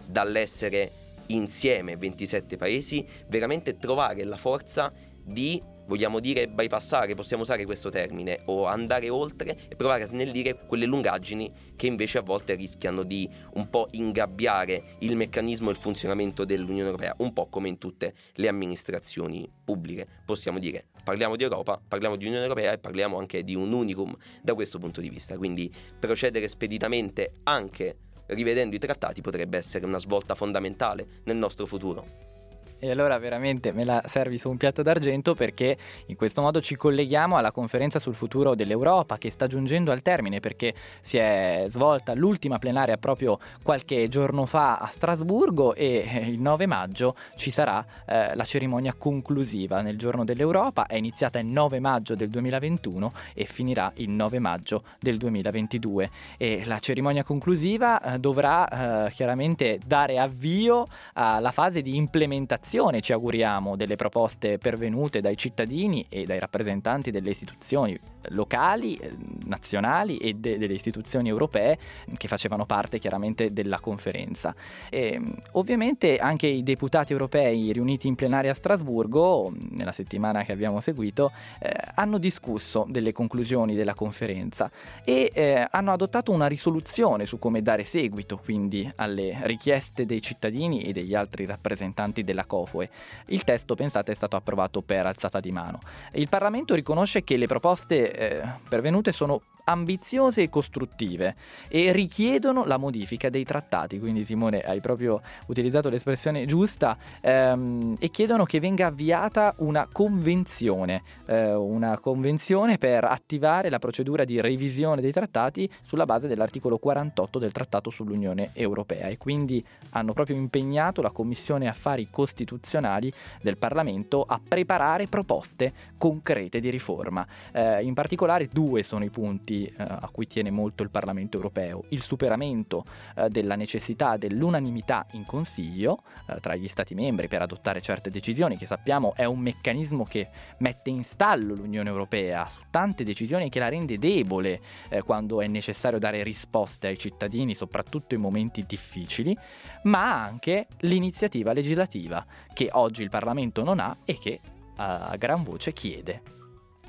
dall'essere 0.06 0.92
insieme 1.28 1.96
27 1.96 2.58
paesi, 2.58 3.06
veramente 3.28 3.78
trovare 3.78 4.24
la 4.24 4.38
forza 4.38 4.92
di 5.24 5.62
vogliamo 5.88 6.20
dire 6.20 6.48
bypassare, 6.48 7.14
possiamo 7.16 7.44
usare 7.44 7.66
questo 7.66 7.90
termine, 7.90 8.42
o 8.46 8.66
andare 8.66 9.10
oltre 9.10 9.58
e 9.68 9.76
provare 9.76 10.04
a 10.04 10.08
snellire 10.08 10.66
quelle 10.66 10.86
lungaggini 10.86 11.52
che 11.76 11.88
invece 11.88 12.20
a 12.20 12.22
volte 12.22 12.56
rischiano 12.56 13.04
di 13.04 13.30
un 13.54 13.70
po' 13.70 13.88
ingabbiare 13.92 14.96
il 15.00 15.16
meccanismo 15.16 15.70
e 15.70 15.72
il 15.72 15.78
funzionamento 15.78 16.46
dell'Unione 16.46 16.90
Europea, 16.90 17.16
un 17.18 17.34
po' 17.34 17.48
come 17.48 17.70
in 17.70 17.78
tutte 17.78 18.14
le 18.34 18.48
amministrazioni 18.48 19.50
pubbliche. 19.64 20.08
Possiamo 20.26 20.60
dire, 20.60 20.86
parliamo 21.04 21.36
di 21.36 21.44
Europa, 21.44 21.80
parliamo 21.86 22.16
di 22.16 22.26
Unione 22.26 22.44
Europea 22.44 22.72
e 22.72 22.78
parliamo 22.78 23.18
anche 23.18 23.44
di 23.44 23.56
un 23.56 23.72
unicum 23.72 24.16
da 24.42 24.54
questo 24.54 24.80
punto 24.80 25.02
di 25.02 25.10
vista, 25.10 25.38
quindi 25.38 25.72
procedere 26.00 26.48
speditamente 26.48 27.32
anche 27.44 27.98
rivedendo 28.28 28.76
i 28.76 28.80
trattati 28.80 29.22
potrebbe 29.22 29.58
essere 29.58 29.86
una 29.86 30.00
svolta 30.00 30.36
fondamentale 30.36 31.22
nel 31.26 31.38
nostro 31.38 31.66
futuro. 31.66 32.35
E 32.78 32.92
allora 32.92 33.18
veramente 33.18 33.72
me 33.72 33.86
la 33.86 34.04
servi 34.06 34.38
su 34.38 34.50
un 34.50 34.58
piatto 34.58 34.82
d'argento 34.82 35.34
perché 35.34 35.78
in 36.08 36.16
questo 36.18 36.42
modo 36.42 36.60
ci 36.60 36.76
colleghiamo 36.76 37.38
alla 37.38 37.52
conferenza 37.52 38.00
sul 38.00 38.16
futuro 38.16 38.54
dell'Europa 38.54 39.18
che 39.18 39.30
sta 39.32 39.48
giungendo 39.48 39.94
al 39.94 40.02
termine 40.02 40.42
perché 40.42 40.74
si 41.00 41.18
è 41.18 41.66
svolta 41.68 42.14
l'ultima 42.14 42.60
plenaria 42.60 42.98
proprio 42.98 43.40
qualche 43.64 44.10
giorno 44.10 44.46
fa 44.46 44.76
a 44.76 44.88
Strasburgo 44.88 45.74
e 45.74 46.06
eh, 46.06 46.28
il 46.28 46.42
9 46.42 46.66
maggio 46.66 47.16
ci 47.38 47.50
sarà 47.50 47.84
eh, 48.06 48.36
la 48.36 48.44
cerimonia 48.44 48.94
conclusiva 48.94 49.82
nel 49.82 49.98
giorno 49.98 50.26
dell'Europa. 50.26 50.86
È 50.86 50.96
iniziata 50.96 51.40
il 51.40 51.48
9 51.48 51.80
maggio 51.80 52.14
del 52.16 52.30
2021 52.30 53.14
e 53.34 53.46
finirà 53.46 53.92
il 53.96 54.10
9 54.10 54.40
maggio 54.40 54.84
del 55.00 55.18
2022 55.18 56.10
e 56.38 56.64
la 56.66 56.80
cerimonia 56.80 57.24
conclusiva 57.24 58.02
eh, 58.02 58.20
dovrà 58.20 59.06
eh, 59.06 59.12
chiaramente 59.12 59.80
dare 59.86 60.20
avvio 60.20 60.86
alla 61.14 61.52
fase 61.52 61.82
di 61.82 61.96
implementazione 61.96 62.64
soddisfazione, 62.66 63.02
ci 63.02 63.14
auguriamo, 63.14 63.76
delle 63.76 63.96
proposte 63.96 64.58
pervenute 64.58 65.22
dai 65.22 65.38
cittadini 65.38 66.06
e 66.10 66.26
dai 66.26 66.40
rappresentanti 66.40 67.12
delle 67.12 67.30
istituzioni 67.30 67.98
locali, 68.30 68.96
eh, 68.96 69.14
nazionali 69.46 70.18
e 70.18 70.34
de- 70.34 70.58
delle 70.58 70.74
istituzioni 70.74 71.30
europee 71.30 71.78
che 72.18 72.28
facevano 72.28 72.66
parte 72.66 72.98
chiaramente 72.98 73.54
della 73.54 73.80
conferenza. 73.80 74.54
E, 74.90 75.22
ovviamente 75.54 76.18
anche 76.18 76.48
i 76.48 76.64
deputati 76.64 77.12
europei 77.12 77.72
riuniti 77.72 78.08
in 78.08 78.16
plenaria 78.16 78.52
a 78.52 78.56
Strasburgo, 78.56 79.54
nella 79.70 79.92
settimana 79.92 80.44
che 80.44 80.52
abbiamo 80.52 80.80
seguito, 80.80 81.32
eh, 81.60 81.72
hanno 81.94 82.18
discusso 82.18 82.86
delle 82.90 83.12
conclusioni 83.12 83.76
della 83.76 83.94
conferenza 83.94 84.72
e 85.04 85.32
eh, 85.34 85.68
hanno 85.70 85.94
adottato 85.94 86.32
una 86.32 86.48
risoluzione 86.48 87.26
su 87.26 87.38
come 87.38 87.62
dare 87.62 87.84
seguito 87.84 88.38
quindi 88.38 88.92
alle 88.96 89.38
richieste 89.44 90.06
dei 90.06 90.22
cittadini 90.22 90.82
e 90.82 90.92
degli 90.92 91.14
altri 91.14 91.46
rappresentanti 91.46 92.24
della 92.24 92.46
COFOE. 92.56 92.90
Il 93.28 93.44
testo, 93.44 93.76
pensate, 93.76 94.14
è 94.14 94.16
stato 94.16 94.38
approvato 94.38 94.82
per 94.82 95.06
alzata 95.06 95.40
di 95.40 95.52
mano. 95.52 95.80
Il 96.14 96.30
Parlamento 96.30 96.74
riconosce 96.74 97.24
che 97.24 97.36
le 97.36 97.48
proposte 97.48 98.12
eh, 98.12 98.48
pervenute 98.70 99.12
sono 99.12 99.42
ambiziose 99.66 100.44
e 100.44 100.50
costruttive 100.50 101.36
e 101.68 101.92
richiedono 101.92 102.66
la 102.66 102.78
modifica 102.78 103.30
dei 103.30 103.44
trattati, 103.44 104.00
quindi 104.00 104.24
Simone 104.24 104.62
hai 104.62 104.80
proprio 104.80 105.22
utilizzato 105.48 105.90
l'espressione 105.90 106.46
giusta, 106.46 106.98
ehm, 107.22 107.96
e 108.00 108.10
chiedono 108.10 108.46
che 108.46 108.60
venga 108.60 108.88
avviata 108.88 109.54
una 109.58 109.88
convenzione, 109.92 111.02
eh, 111.26 111.54
una 111.54 112.00
convenzione 112.00 112.78
per 112.78 113.06
attivare 113.06 113.70
la 113.70 113.80
procedura 113.80 114.24
di 114.24 114.40
revisione 114.40 115.02
dei 115.02 115.12
trattati 115.12 115.70
sulla 115.82 116.06
base 116.06 116.28
dell'articolo 116.28 116.78
48 116.78 117.40
del 117.40 117.52
Trattato 117.52 117.90
sull'Unione 117.90 118.52
Europea 118.54 119.08
e 119.08 119.18
quindi 119.18 119.66
hanno 119.92 120.14
proprio 120.14 120.36
impegnato 120.36 121.02
la 121.02 121.12
Commissione 121.12 121.68
Affari 121.68 122.08
Costituzionali 122.10 123.12
del 123.42 123.58
Parlamento 123.58 124.24
a 124.28 124.40
preparare 124.46 125.08
proposte 125.08 125.74
concrete 125.98 126.60
di 126.60 126.70
riforma. 126.70 127.26
Eh, 127.52 127.84
in 127.84 127.94
particolare 127.94 128.48
due 128.48 128.84
sono 128.84 129.04
i 129.04 129.10
punti 129.10 129.55
punti 129.56 129.66
eh, 129.66 129.74
a 129.78 130.10
cui 130.12 130.28
tiene 130.28 130.52
molto 130.52 130.84
il 130.84 130.90
Parlamento 130.90 131.38
europeo, 131.38 131.84
il 131.90 132.02
superamento 132.02 132.84
eh, 133.16 133.30
della 133.30 133.56
necessità 133.56 134.18
dell'unanimità 134.18 135.06
in 135.12 135.26
Consiglio 135.26 136.04
eh, 136.28 136.40
tra 136.40 136.56
gli 136.56 136.68
Stati 136.68 136.94
membri 136.94 137.28
per 137.28 137.42
adottare 137.42 137.82
certe 137.82 138.10
decisioni, 138.10 138.58
che 138.58 138.66
sappiamo 138.66 139.14
è 139.16 139.26
un 139.26 139.40
meccanismo 139.40 140.04
che 140.04 140.30
mette 140.60 140.90
in 140.90 141.04
stallo 141.04 141.54
l'Unione 141.54 141.90
Europea 141.90 142.48
su 142.50 142.62
tante 142.70 143.04
decisioni 143.04 143.50
che 143.50 143.60
la 143.60 143.70
rende 143.70 143.98
debole 143.98 144.60
eh, 144.90 145.02
quando 145.02 145.42
è 145.42 145.48
necessario 145.48 146.00
dare 146.00 146.24
risposte 146.24 146.88
ai 146.88 146.98
cittadini, 146.98 147.56
soprattutto 147.56 148.16
in 148.16 148.22
momenti 148.22 148.64
difficili, 148.66 149.38
ma 149.84 150.24
anche 150.24 150.68
l'iniziativa 150.80 151.54
legislativa 151.54 152.26
che 152.54 152.70
oggi 152.72 153.04
il 153.04 153.10
Parlamento 153.10 153.64
non 153.64 153.80
ha 153.80 153.96
e 154.04 154.18
che 154.18 154.40
a 154.78 155.16
gran 155.16 155.42
voce 155.42 155.72
chiede. 155.72 156.45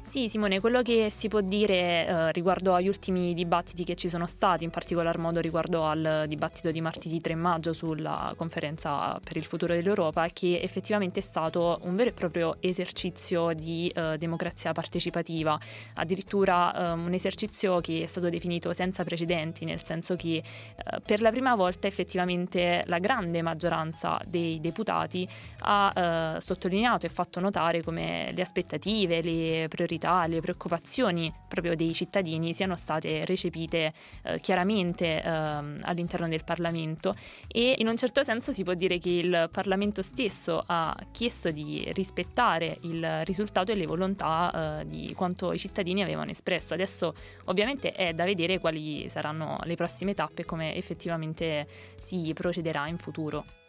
Sì, 0.06 0.28
Simone, 0.28 0.60
quello 0.60 0.82
che 0.82 1.10
si 1.10 1.26
può 1.26 1.40
dire 1.40 2.06
eh, 2.06 2.32
riguardo 2.32 2.74
agli 2.74 2.86
ultimi 2.86 3.34
dibattiti 3.34 3.82
che 3.82 3.96
ci 3.96 4.08
sono 4.08 4.24
stati, 4.26 4.62
in 4.62 4.70
particolar 4.70 5.18
modo 5.18 5.40
riguardo 5.40 5.84
al 5.84 6.26
dibattito 6.28 6.70
di 6.70 6.80
martedì 6.80 7.20
3 7.20 7.34
maggio 7.34 7.72
sulla 7.72 8.32
conferenza 8.36 9.18
per 9.22 9.36
il 9.36 9.44
futuro 9.44 9.74
dell'Europa, 9.74 10.24
è 10.24 10.32
che 10.32 10.60
effettivamente 10.62 11.18
è 11.18 11.22
stato 11.24 11.80
un 11.82 11.96
vero 11.96 12.10
e 12.10 12.12
proprio 12.12 12.56
esercizio 12.60 13.52
di 13.52 13.92
eh, 13.92 14.16
democrazia 14.16 14.70
partecipativa, 14.70 15.58
addirittura 15.94 16.72
eh, 16.72 16.92
un 16.92 17.12
esercizio 17.12 17.80
che 17.80 18.04
è 18.04 18.06
stato 18.06 18.30
definito 18.30 18.72
senza 18.72 19.02
precedenti, 19.02 19.64
nel 19.64 19.82
senso 19.82 20.14
che 20.14 20.36
eh, 20.36 21.00
per 21.04 21.20
la 21.20 21.32
prima 21.32 21.56
volta 21.56 21.88
effettivamente 21.88 22.84
la 22.86 23.00
grande 23.00 23.42
maggioranza 23.42 24.20
dei 24.24 24.60
deputati 24.60 25.28
ha 25.62 26.36
eh, 26.36 26.40
sottolineato 26.40 27.06
e 27.06 27.08
fatto 27.08 27.40
notare 27.40 27.82
come 27.82 28.30
le 28.32 28.42
aspettative, 28.42 29.20
le 29.20 29.66
priorità, 29.68 29.94
priorità, 29.96 30.26
le 30.26 30.40
preoccupazioni 30.40 31.32
proprio 31.48 31.74
dei 31.74 31.92
cittadini 31.94 32.54
siano 32.54 32.76
state 32.76 33.24
recepite 33.24 33.92
eh, 34.22 34.40
chiaramente 34.40 35.22
eh, 35.22 35.28
all'interno 35.28 36.28
del 36.28 36.44
Parlamento 36.44 37.14
e 37.48 37.74
in 37.78 37.88
un 37.88 37.96
certo 37.96 38.22
senso 38.22 38.52
si 38.52 38.62
può 38.62 38.74
dire 38.74 38.98
che 38.98 39.10
il 39.10 39.48
Parlamento 39.50 40.02
stesso 40.02 40.62
ha 40.66 40.94
chiesto 41.10 41.50
di 41.50 41.90
rispettare 41.94 42.78
il 42.82 43.24
risultato 43.24 43.72
e 43.72 43.74
le 43.74 43.86
volontà 43.86 44.80
eh, 44.80 44.86
di 44.86 45.12
quanto 45.14 45.52
i 45.52 45.58
cittadini 45.58 46.02
avevano 46.02 46.30
espresso. 46.30 46.74
Adesso 46.74 47.14
ovviamente 47.44 47.92
è 47.92 48.12
da 48.12 48.24
vedere 48.24 48.58
quali 48.58 49.08
saranno 49.08 49.58
le 49.64 49.74
prossime 49.74 50.14
tappe 50.14 50.42
e 50.42 50.44
come 50.44 50.74
effettivamente 50.74 51.66
si 51.98 52.32
procederà 52.34 52.86
in 52.88 52.98
futuro. 52.98 53.65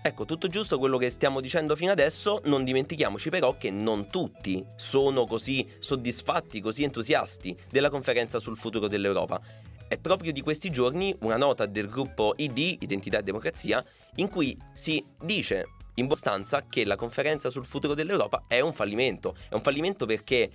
Ecco, 0.00 0.24
tutto 0.24 0.46
giusto 0.46 0.78
quello 0.78 0.96
che 0.96 1.10
stiamo 1.10 1.40
dicendo 1.40 1.74
fino 1.74 1.90
adesso, 1.90 2.40
non 2.44 2.62
dimentichiamoci 2.62 3.30
però 3.30 3.56
che 3.58 3.70
non 3.70 4.08
tutti 4.08 4.64
sono 4.76 5.26
così 5.26 5.68
soddisfatti, 5.78 6.60
così 6.60 6.84
entusiasti 6.84 7.56
della 7.68 7.90
conferenza 7.90 8.38
sul 8.38 8.56
futuro 8.56 8.86
dell'Europa. 8.86 9.40
È 9.88 9.98
proprio 9.98 10.32
di 10.32 10.40
questi 10.40 10.70
giorni 10.70 11.14
una 11.20 11.36
nota 11.36 11.66
del 11.66 11.88
gruppo 11.88 12.34
ID, 12.36 12.76
Identità 12.80 13.18
e 13.18 13.22
Democrazia, 13.22 13.84
in 14.16 14.28
cui 14.28 14.56
si 14.72 15.04
dice 15.20 15.66
in 15.94 16.08
sostanza 16.08 16.64
che 16.68 16.84
la 16.84 16.96
conferenza 16.96 17.50
sul 17.50 17.66
futuro 17.66 17.94
dell'Europa 17.94 18.44
è 18.46 18.60
un 18.60 18.72
fallimento. 18.72 19.34
È 19.48 19.54
un 19.54 19.62
fallimento 19.62 20.06
perché 20.06 20.50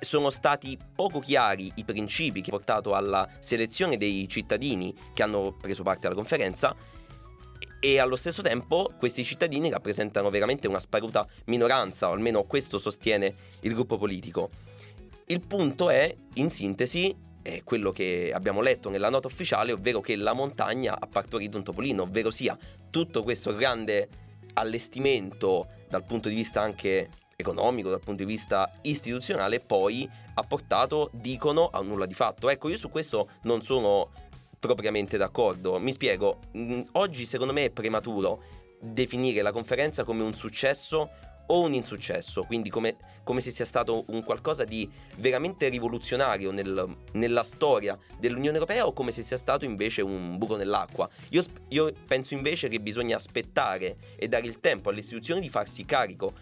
sono 0.00 0.28
stati 0.28 0.76
poco 0.94 1.20
chiari 1.20 1.70
i 1.76 1.84
principi 1.84 2.40
che 2.40 2.50
hanno 2.50 2.58
portato 2.58 2.94
alla 2.94 3.28
selezione 3.38 3.96
dei 3.96 4.28
cittadini 4.28 4.94
che 5.14 5.22
hanno 5.22 5.56
preso 5.58 5.82
parte 5.82 6.06
alla 6.06 6.16
conferenza 6.16 6.76
e 7.80 7.98
allo 7.98 8.16
stesso 8.16 8.42
tempo 8.42 8.92
questi 8.98 9.24
cittadini 9.24 9.70
rappresentano 9.70 10.30
veramente 10.30 10.66
una 10.66 10.80
sparuta 10.80 11.26
minoranza, 11.46 12.08
o 12.08 12.12
almeno 12.12 12.44
questo 12.44 12.78
sostiene 12.78 13.34
il 13.60 13.74
gruppo 13.74 13.98
politico. 13.98 14.50
Il 15.26 15.46
punto 15.46 15.90
è, 15.90 16.14
in 16.34 16.50
sintesi, 16.50 17.14
è 17.42 17.62
quello 17.64 17.92
che 17.92 18.32
abbiamo 18.34 18.60
letto 18.60 18.90
nella 18.90 19.10
nota 19.10 19.26
ufficiale, 19.26 19.72
ovvero 19.72 20.00
che 20.00 20.16
la 20.16 20.32
montagna 20.32 20.96
ha 20.98 21.06
partorito 21.06 21.56
un 21.56 21.64
topolino, 21.64 22.02
ovvero 22.02 22.30
sia 22.30 22.56
tutto 22.90 23.22
questo 23.22 23.54
grande 23.54 24.08
allestimento 24.54 25.68
dal 25.88 26.04
punto 26.04 26.28
di 26.28 26.34
vista 26.34 26.60
anche 26.60 27.08
economico, 27.36 27.90
dal 27.90 28.00
punto 28.00 28.24
di 28.24 28.32
vista 28.32 28.72
istituzionale, 28.82 29.60
poi 29.60 30.08
ha 30.34 30.42
portato, 30.42 31.10
dicono, 31.12 31.68
a 31.70 31.80
nulla 31.82 32.06
di 32.06 32.14
fatto. 32.14 32.48
Ecco, 32.48 32.68
io 32.68 32.76
su 32.76 32.90
questo 32.90 33.28
non 33.42 33.62
sono 33.62 34.10
propriamente 34.58 35.16
d'accordo. 35.16 35.78
Mi 35.78 35.92
spiego, 35.92 36.40
mm, 36.56 36.80
oggi 36.92 37.24
secondo 37.24 37.52
me 37.52 37.66
è 37.66 37.70
prematuro 37.70 38.42
definire 38.80 39.42
la 39.42 39.52
conferenza 39.52 40.04
come 40.04 40.22
un 40.22 40.34
successo 40.34 41.10
o 41.50 41.62
un 41.62 41.72
insuccesso, 41.72 42.42
quindi 42.42 42.68
come, 42.68 42.96
come 43.24 43.40
se 43.40 43.50
sia 43.50 43.64
stato 43.64 44.04
un 44.08 44.22
qualcosa 44.22 44.64
di 44.64 44.88
veramente 45.16 45.68
rivoluzionario 45.68 46.50
nel, 46.50 46.96
nella 47.12 47.42
storia 47.42 47.98
dell'Unione 48.18 48.56
Europea 48.56 48.86
o 48.86 48.92
come 48.92 49.12
se 49.12 49.22
sia 49.22 49.38
stato 49.38 49.64
invece 49.64 50.02
un 50.02 50.36
buco 50.36 50.56
nell'acqua. 50.56 51.08
Io, 51.30 51.42
io 51.68 51.92
penso 52.06 52.34
invece 52.34 52.68
che 52.68 52.80
bisogna 52.80 53.16
aspettare 53.16 53.96
e 54.16 54.28
dare 54.28 54.46
il 54.46 54.60
tempo 54.60 54.90
alle 54.90 55.00
istituzioni 55.00 55.40
di 55.40 55.48
farsi 55.48 55.84
carico 55.84 56.32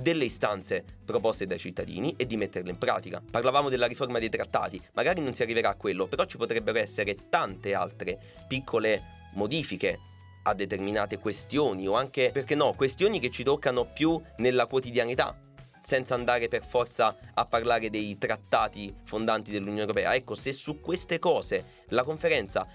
delle 0.00 0.24
istanze 0.24 0.84
proposte 1.04 1.46
dai 1.46 1.58
cittadini 1.58 2.14
e 2.16 2.26
di 2.26 2.36
metterle 2.36 2.70
in 2.70 2.78
pratica. 2.78 3.22
Parlavamo 3.30 3.68
della 3.68 3.86
riforma 3.86 4.18
dei 4.18 4.28
trattati, 4.28 4.80
magari 4.94 5.20
non 5.20 5.34
si 5.34 5.42
arriverà 5.42 5.70
a 5.70 5.74
quello, 5.74 6.06
però 6.06 6.24
ci 6.24 6.36
potrebbero 6.36 6.78
essere 6.78 7.16
tante 7.28 7.74
altre 7.74 8.18
piccole 8.46 9.16
modifiche 9.34 9.98
a 10.44 10.54
determinate 10.54 11.18
questioni 11.18 11.86
o 11.86 11.94
anche, 11.94 12.30
perché 12.32 12.54
no, 12.54 12.72
questioni 12.72 13.20
che 13.20 13.30
ci 13.30 13.42
toccano 13.42 13.84
più 13.84 14.20
nella 14.38 14.66
quotidianità, 14.66 15.36
senza 15.82 16.14
andare 16.14 16.48
per 16.48 16.64
forza 16.64 17.16
a 17.34 17.44
parlare 17.44 17.90
dei 17.90 18.16
trattati 18.18 18.94
fondanti 19.04 19.50
dell'Unione 19.50 19.80
Europea. 19.80 20.14
Ecco, 20.14 20.34
se 20.34 20.52
su 20.52 20.80
queste 20.80 21.18
cose 21.18 21.84
la 21.88 22.02
conferenza 22.02 22.66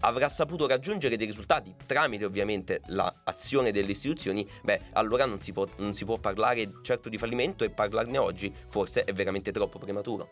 avrà 0.00 0.28
saputo 0.28 0.66
raggiungere 0.66 1.16
dei 1.16 1.26
risultati 1.26 1.74
tramite 1.86 2.24
ovviamente 2.24 2.80
l'azione 2.86 3.72
delle 3.72 3.92
istituzioni, 3.92 4.46
beh, 4.62 4.80
allora 4.92 5.26
non 5.26 5.40
si, 5.40 5.52
può, 5.52 5.66
non 5.78 5.94
si 5.94 6.04
può 6.04 6.18
parlare 6.18 6.70
certo 6.82 7.08
di 7.08 7.18
fallimento 7.18 7.64
e 7.64 7.70
parlarne 7.70 8.18
oggi 8.18 8.52
forse 8.68 9.04
è 9.04 9.12
veramente 9.12 9.52
troppo 9.52 9.78
prematuro. 9.78 10.28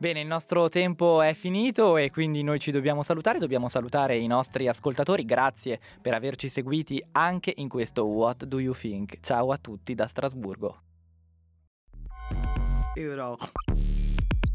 Bene, 0.00 0.20
il 0.20 0.28
nostro 0.28 0.68
tempo 0.68 1.22
è 1.22 1.34
finito 1.34 1.96
e 1.96 2.10
quindi 2.12 2.44
noi 2.44 2.60
ci 2.60 2.70
dobbiamo 2.70 3.02
salutare, 3.02 3.40
dobbiamo 3.40 3.68
salutare 3.68 4.16
i 4.16 4.28
nostri 4.28 4.68
ascoltatori, 4.68 5.24
grazie 5.24 5.80
per 6.00 6.14
averci 6.14 6.48
seguiti 6.48 7.04
anche 7.12 7.52
in 7.56 7.68
questo 7.68 8.04
What 8.04 8.44
Do 8.44 8.60
You 8.60 8.74
Think. 8.74 9.18
Ciao 9.18 9.50
a 9.50 9.56
tutti 9.56 9.96
da 9.96 10.06
Strasburgo. 10.06 10.82
Euro. 12.94 13.36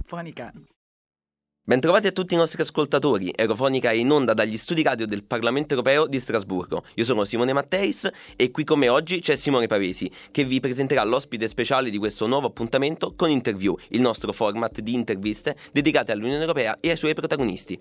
Fonica. 0.06 0.54
Bentrovati 1.66 2.08
a 2.08 2.12
tutti 2.12 2.34
i 2.34 2.38
nostri 2.38 2.62
ascoltatori, 2.62 3.32
Eurofonica 3.34 3.90
è 3.90 3.94
in 3.94 4.12
onda 4.12 4.34
dagli 4.34 4.58
studi 4.58 4.84
radio 4.84 5.08
del 5.08 5.24
Parlamento 5.24 5.76
Europeo 5.76 6.08
di 6.08 6.20
Strasburgo. 6.20 6.84
Io 6.96 7.06
sono 7.06 7.24
Simone 7.24 7.54
Matteis 7.54 8.10
e 8.36 8.52
qui 8.52 8.66
con 8.66 8.80
me 8.80 8.90
oggi 8.90 9.22
c'è 9.22 9.38
Simone 9.38 9.68
Pavesi 9.68 10.12
che 10.30 10.44
vi 10.44 10.60
presenterà 10.60 11.06
l'ospite 11.06 11.48
speciale 11.48 11.90
di 11.90 11.98
questo 11.98 12.28
nuovo 12.28 12.48
appuntamento 12.48 13.14
con 13.16 13.30
Interview, 13.30 13.78
il 13.92 14.02
nostro 14.02 14.34
format 14.34 14.82
di 14.82 14.94
interviste 14.94 15.56
dedicate 15.72 16.12
all'Unione 16.12 16.42
Europea 16.42 16.80
e 16.82 16.90
ai 16.90 16.98
suoi 16.98 17.14
protagonisti. 17.14 17.80